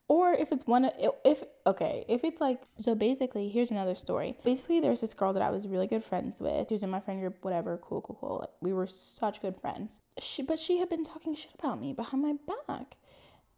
Or 0.10 0.34
if 0.34 0.52
it's 0.52 0.65
one 0.65 0.86
of, 0.86 0.93
if 1.24 1.43
okay, 1.67 2.04
if 2.10 2.24
it's 2.24 2.41
like 2.41 2.63
so 2.80 2.95
basically, 2.95 3.48
here's 3.48 3.69
another 3.69 3.93
story. 3.93 4.36
Basically, 4.43 4.80
there's 4.80 5.02
this 5.02 5.13
girl 5.13 5.34
that 5.34 5.43
I 5.43 5.52
was 5.52 5.67
really 5.67 5.86
good 5.86 6.04
friends 6.04 6.41
with. 6.41 6.67
She 6.67 6.74
was 6.74 6.82
in 6.82 6.89
my 6.89 7.00
friend 7.00 7.22
group, 7.22 7.38
whatever, 7.43 7.78
cool, 7.78 8.02
cool, 8.02 8.17
cool. 8.19 8.38
Like, 8.39 8.50
we 8.60 8.74
were 8.74 8.88
such 8.88 9.39
good 9.39 9.56
friends. 9.62 10.00
She 10.17 10.41
but 10.41 10.58
she 10.58 10.80
had 10.80 10.89
been 10.89 11.06
talking 11.06 11.36
shit 11.36 11.52
about 11.60 11.80
me 11.80 11.93
behind 11.93 12.24
my 12.24 12.34
back. 12.67 12.95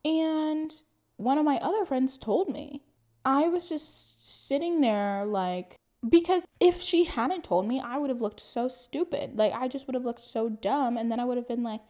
And 0.04 0.74
one 1.16 1.38
of 1.38 1.46
my 1.46 1.56
other 1.58 1.86
friends 1.86 2.18
told 2.18 2.50
me. 2.50 2.82
I 3.26 3.48
was 3.48 3.70
just 3.70 4.48
sitting 4.48 4.82
there 4.82 5.26
like 5.26 5.76
because 6.10 6.46
if 6.60 6.82
she 6.82 7.04
hadn't 7.04 7.44
told 7.44 7.68
me, 7.68 7.80
I 7.80 7.98
would 7.98 8.10
have 8.10 8.22
looked 8.22 8.40
so 8.40 8.68
stupid. 8.68 9.38
Like 9.38 9.54
I 9.54 9.68
just 9.68 9.88
would 9.88 9.94
have 9.94 10.06
looked 10.06 10.24
so 10.24 10.50
dumb 10.50 10.98
and 10.98 11.12
then 11.12 11.20
I 11.20 11.26
would 11.26 11.38
have 11.38 11.48
been 11.48 11.64
like, 11.64 11.82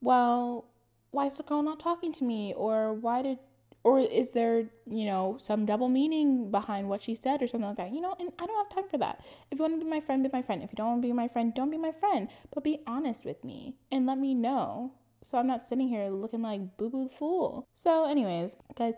"Well, 0.00 0.66
why 1.12 1.26
is 1.26 1.36
the 1.36 1.44
girl 1.44 1.62
not 1.62 1.78
talking 1.80 2.12
to 2.14 2.24
me?" 2.24 2.52
or 2.54 2.92
"Why 2.94 3.22
did 3.22 3.38
or 3.84 4.00
is 4.00 4.32
there 4.32 4.70
you 4.86 5.04
know 5.04 5.36
some 5.38 5.66
double 5.66 5.88
meaning 5.88 6.50
behind 6.50 6.88
what 6.88 7.02
she 7.02 7.14
said 7.14 7.42
or 7.42 7.46
something 7.46 7.68
like 7.68 7.76
that? 7.76 7.92
You 7.92 8.00
know 8.00 8.16
and 8.18 8.32
i 8.38 8.46
don't 8.46 8.56
have 8.56 8.74
time 8.74 8.88
for 8.90 8.98
that. 8.98 9.20
If 9.50 9.58
you 9.58 9.62
want 9.62 9.78
to 9.78 9.84
be 9.84 9.90
my 9.90 10.00
friend 10.00 10.22
be 10.22 10.30
my 10.32 10.42
friend. 10.42 10.62
If 10.62 10.72
you 10.72 10.76
don't 10.76 10.88
want 10.88 11.02
to 11.02 11.08
be 11.08 11.12
my 11.12 11.28
friend 11.28 11.54
don't 11.54 11.70
be 11.70 11.78
my 11.78 11.92
friend. 11.92 12.28
But 12.52 12.64
be 12.64 12.80
honest 12.86 13.24
with 13.24 13.44
me 13.44 13.76
and 13.92 14.06
let 14.06 14.18
me 14.18 14.34
know. 14.34 14.92
So 15.22 15.38
i'm 15.38 15.46
not 15.46 15.62
sitting 15.62 15.88
here 15.88 16.08
looking 16.10 16.42
like 16.42 16.76
boo 16.76 16.90
boo 16.90 17.04
the 17.04 17.10
fool. 17.10 17.66
So 17.74 18.04
anyways 18.06 18.56
guys 18.74 18.94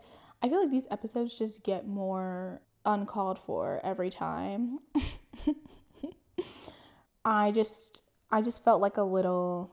i 0.46 0.48
feel 0.48 0.60
like 0.60 0.70
these 0.70 0.88
episodes 0.90 1.38
just 1.38 1.62
get 1.62 1.86
more 1.86 2.60
uncalled 2.84 3.38
for 3.38 3.80
every 3.84 4.10
time 4.10 4.78
i 7.24 7.50
just 7.50 8.02
i 8.30 8.40
just 8.40 8.64
felt 8.64 8.80
like 8.80 8.96
a 8.96 9.02
little 9.02 9.72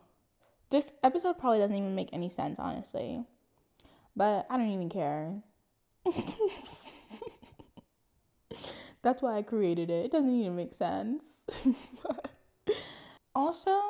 this 0.69 0.93
episode 1.03 1.37
probably 1.37 1.59
doesn't 1.59 1.75
even 1.75 1.95
make 1.95 2.09
any 2.11 2.29
sense 2.29 2.59
honestly 2.59 3.23
but 4.15 4.45
I 4.49 4.57
don't 4.57 4.69
even 4.69 4.89
care. 4.89 5.41
That's 9.01 9.21
why 9.21 9.37
I 9.37 9.41
created 9.41 9.89
it. 9.89 10.05
It 10.05 10.11
doesn't 10.11 10.29
even 10.29 10.55
make 10.55 10.75
sense. 10.75 11.45
also, 13.35 13.81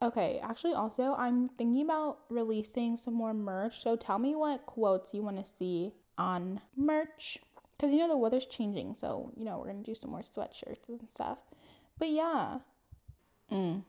okay, 0.00 0.38
actually, 0.42 0.74
also, 0.74 1.14
I'm 1.18 1.48
thinking 1.48 1.82
about 1.82 2.18
releasing 2.28 2.96
some 2.96 3.14
more 3.14 3.34
merch. 3.34 3.82
So 3.82 3.96
tell 3.96 4.18
me 4.18 4.36
what 4.36 4.66
quotes 4.66 5.12
you 5.12 5.22
want 5.22 5.44
to 5.44 5.44
see 5.44 5.92
on 6.18 6.60
merch. 6.76 7.38
Because 7.76 7.92
you 7.92 8.00
know, 8.00 8.08
the 8.08 8.16
weather's 8.16 8.46
changing. 8.46 8.94
So, 8.94 9.32
you 9.36 9.44
know, 9.44 9.58
we're 9.58 9.72
to 9.72 9.82
do 9.82 9.94
some 9.94 10.10
more 10.10 10.22
sweatshirts 10.22 10.88
and 10.88 11.08
stuff. 11.08 11.38
But 11.98 12.10
yeah. 12.10 12.58
Mm, 13.50 13.84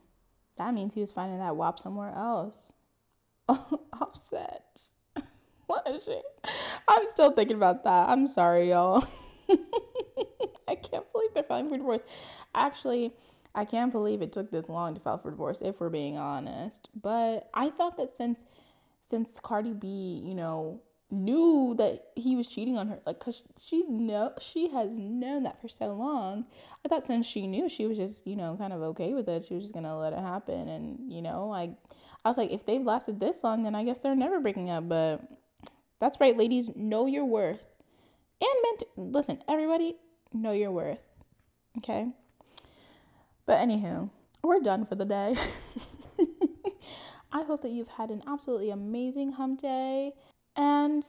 that 0.58 0.74
means 0.74 0.94
he 0.94 1.00
was 1.00 1.12
finding 1.12 1.38
that 1.38 1.56
wop 1.56 1.78
somewhere 1.78 2.12
else. 2.16 2.72
Offset. 3.48 4.82
what 5.66 5.86
is 5.88 6.04
she? 6.04 6.20
I'm 6.88 7.06
still 7.06 7.32
thinking 7.32 7.56
about 7.56 7.84
that. 7.84 8.08
I'm 8.08 8.26
sorry, 8.26 8.70
y'all. 8.70 9.04
I 10.68 10.74
can't 10.74 11.10
believe 11.12 11.30
they're 11.34 11.42
filing 11.42 11.68
for 11.68 11.76
divorce. 11.76 12.02
Actually, 12.54 13.14
I 13.54 13.64
can't 13.64 13.92
believe 13.92 14.22
it 14.22 14.32
took 14.32 14.50
this 14.50 14.68
long 14.68 14.94
to 14.94 15.00
file 15.00 15.18
for 15.18 15.30
divorce, 15.30 15.60
if 15.60 15.80
we're 15.80 15.90
being 15.90 16.16
honest. 16.16 16.88
But 17.00 17.50
I 17.54 17.70
thought 17.70 17.96
that 17.98 18.14
since 18.14 18.44
since 19.08 19.38
Cardi 19.42 19.74
B, 19.74 20.22
you 20.24 20.34
know, 20.34 20.80
knew 21.12 21.74
that 21.76 22.06
he 22.16 22.34
was 22.34 22.48
cheating 22.48 22.78
on 22.78 22.88
her, 22.88 22.98
like, 23.06 23.20
cause 23.20 23.44
she 23.62 23.84
know 23.86 24.32
she 24.40 24.68
has 24.70 24.90
known 24.90 25.42
that 25.42 25.60
for 25.60 25.68
so 25.68 25.92
long. 25.92 26.46
I 26.84 26.88
thought 26.88 27.02
since 27.04 27.26
she 27.26 27.46
knew, 27.46 27.68
she 27.68 27.86
was 27.86 27.98
just, 27.98 28.26
you 28.26 28.34
know, 28.34 28.56
kind 28.58 28.72
of 28.72 28.80
okay 28.82 29.12
with 29.12 29.28
it. 29.28 29.44
She 29.46 29.54
was 29.54 29.62
just 29.64 29.74
gonna 29.74 29.98
let 29.98 30.14
it 30.14 30.18
happen, 30.18 30.68
and 30.68 31.12
you 31.12 31.22
know, 31.22 31.52
I, 31.52 31.70
I 32.24 32.28
was 32.28 32.38
like, 32.38 32.50
if 32.50 32.64
they've 32.64 32.82
lasted 32.82 33.20
this 33.20 33.44
long, 33.44 33.62
then 33.62 33.74
I 33.74 33.84
guess 33.84 34.00
they're 34.00 34.16
never 34.16 34.40
breaking 34.40 34.70
up. 34.70 34.88
But 34.88 35.20
that's 36.00 36.18
right, 36.18 36.36
ladies. 36.36 36.70
Know 36.74 37.06
your 37.06 37.24
worth. 37.24 37.60
And 38.40 38.50
meant 38.62 38.82
listen, 38.96 39.42
everybody, 39.48 39.96
know 40.32 40.52
your 40.52 40.72
worth. 40.72 40.98
Okay? 41.78 42.08
But 43.46 43.58
anywho, 43.58 44.10
we're 44.42 44.60
done 44.60 44.86
for 44.86 44.94
the 44.94 45.04
day. 45.04 45.36
I 47.32 47.42
hope 47.44 47.62
that 47.62 47.70
you've 47.70 47.88
had 47.88 48.10
an 48.10 48.22
absolutely 48.26 48.70
amazing 48.70 49.32
hump 49.32 49.60
day. 49.60 50.12
And 50.56 51.04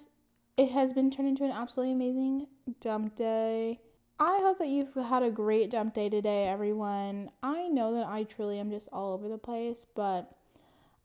it 0.57 0.71
has 0.71 0.93
been 0.93 1.11
turned 1.11 1.29
into 1.29 1.43
an 1.43 1.51
absolutely 1.51 1.93
amazing 1.93 2.47
dump 2.79 3.15
day. 3.15 3.79
I 4.19 4.39
hope 4.41 4.59
that 4.59 4.67
you've 4.67 4.93
had 4.93 5.23
a 5.23 5.31
great 5.31 5.71
dump 5.71 5.93
day 5.93 6.09
today, 6.09 6.47
everyone. 6.47 7.31
I 7.41 7.67
know 7.67 7.93
that 7.95 8.07
I 8.07 8.23
truly 8.23 8.59
am 8.59 8.69
just 8.69 8.87
all 8.93 9.13
over 9.13 9.27
the 9.27 9.37
place, 9.37 9.85
but 9.95 10.31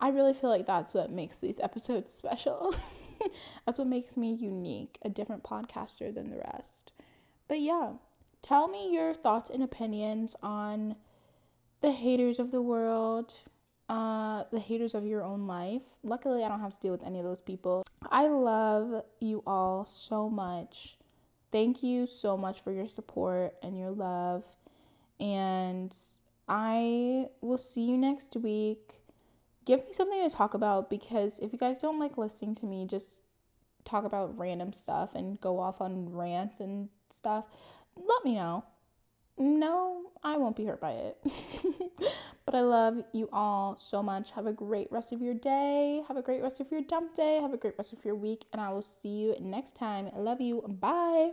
I 0.01 0.11
really 0.11 0.35
feel 0.35 0.51
like 0.51 0.67
that's 0.67 0.95
what 0.95 1.11
makes 1.11 1.41
these 1.41 1.59
episodes 1.61 2.13
special. 2.15 2.75
That's 3.67 3.79
what 3.79 3.89
makes 3.89 4.17
me 4.17 4.33
unique, 4.33 4.99
a 5.03 5.09
different 5.09 5.43
podcaster 5.43 6.15
than 6.15 6.31
the 6.31 6.39
rest. 6.55 6.93
But 7.49 7.59
yeah, 7.61 7.95
tell 8.43 8.69
me 8.69 8.93
your 8.93 9.13
thoughts 9.13 9.51
and 9.51 9.61
opinions 9.61 10.37
on 10.41 10.95
the 11.81 11.93
haters 11.93 12.39
of 12.39 12.51
the 12.51 12.63
world, 12.63 13.43
uh, 13.89 14.45
the 14.51 14.61
haters 14.61 14.95
of 14.95 15.07
your 15.07 15.23
own 15.23 15.47
life. 15.47 15.83
Luckily, 16.03 16.45
I 16.45 16.49
don't 16.49 16.61
have 16.61 16.75
to 16.75 16.81
deal 16.81 16.93
with 16.93 17.03
any 17.03 17.19
of 17.19 17.25
those 17.25 17.41
people. 17.41 17.85
I 18.11 18.29
love 18.29 19.05
you 19.21 19.43
all 19.47 19.85
so 19.85 20.29
much. 20.29 20.97
Thank 21.51 21.83
you 21.83 22.07
so 22.07 22.37
much 22.37 22.63
for 22.63 22.73
your 22.73 22.89
support 22.89 23.55
and 23.63 23.79
your 23.79 23.91
love. 23.91 24.45
And 25.19 25.95
I 26.49 27.29
will 27.41 27.59
see 27.59 27.83
you 27.83 27.97
next 27.97 28.37
week 28.37 28.99
give 29.69 29.81
me 29.81 29.93
something 29.93 30.27
to 30.27 30.35
talk 30.35 30.55
about 30.55 30.89
because 30.89 31.39
if 31.41 31.53
you 31.53 31.59
guys 31.59 31.79
don't 31.79 32.01
like 32.01 32.17
listening 32.17 32.55
to 32.55 32.65
me 32.65 32.87
just 32.87 33.21
talk 33.85 34.05
about 34.05 34.37
random 34.39 34.73
stuff 34.73 35.15
and 35.15 35.39
go 35.43 35.61
off 35.61 35.83
on 35.83 36.11
rants 36.11 36.59
and 36.59 36.89
stuff, 37.11 37.45
let 37.95 38.25
me 38.25 38.35
know. 38.35 38.65
No, 39.39 40.11
I 40.23 40.37
won't 40.37 40.57
be 40.57 40.65
hurt 40.65 40.81
by 40.81 40.93
it. 40.93 41.17
but 42.45 42.55
I 42.55 42.61
love 42.61 43.05
you 43.13 43.29
all 43.33 43.77
so 43.79 44.03
much. 44.03 44.33
Have 44.33 44.47
a 44.47 44.53
great 44.53 44.91
rest 44.91 45.13
of 45.13 45.23
your 45.23 45.35
day. 45.35 46.03
Have 46.09 46.17
a 46.17 46.23
great 46.23 46.43
rest 46.43 46.61
of 46.61 46.71
your 46.71 46.83
dump 46.83 47.15
day. 47.15 47.41
Have 47.41 47.53
a 47.53 47.57
great 47.57 47.75
rest 47.79 47.93
of 47.93 48.05
your 48.05 48.17
week. 48.17 48.45
And 48.53 48.61
I 48.61 48.71
will 48.71 48.83
see 48.83 49.09
you 49.09 49.37
next 49.41 49.77
time. 49.77 50.11
I 50.15 50.19
love 50.19 50.41
you. 50.41 50.63
Bye. 50.81 51.33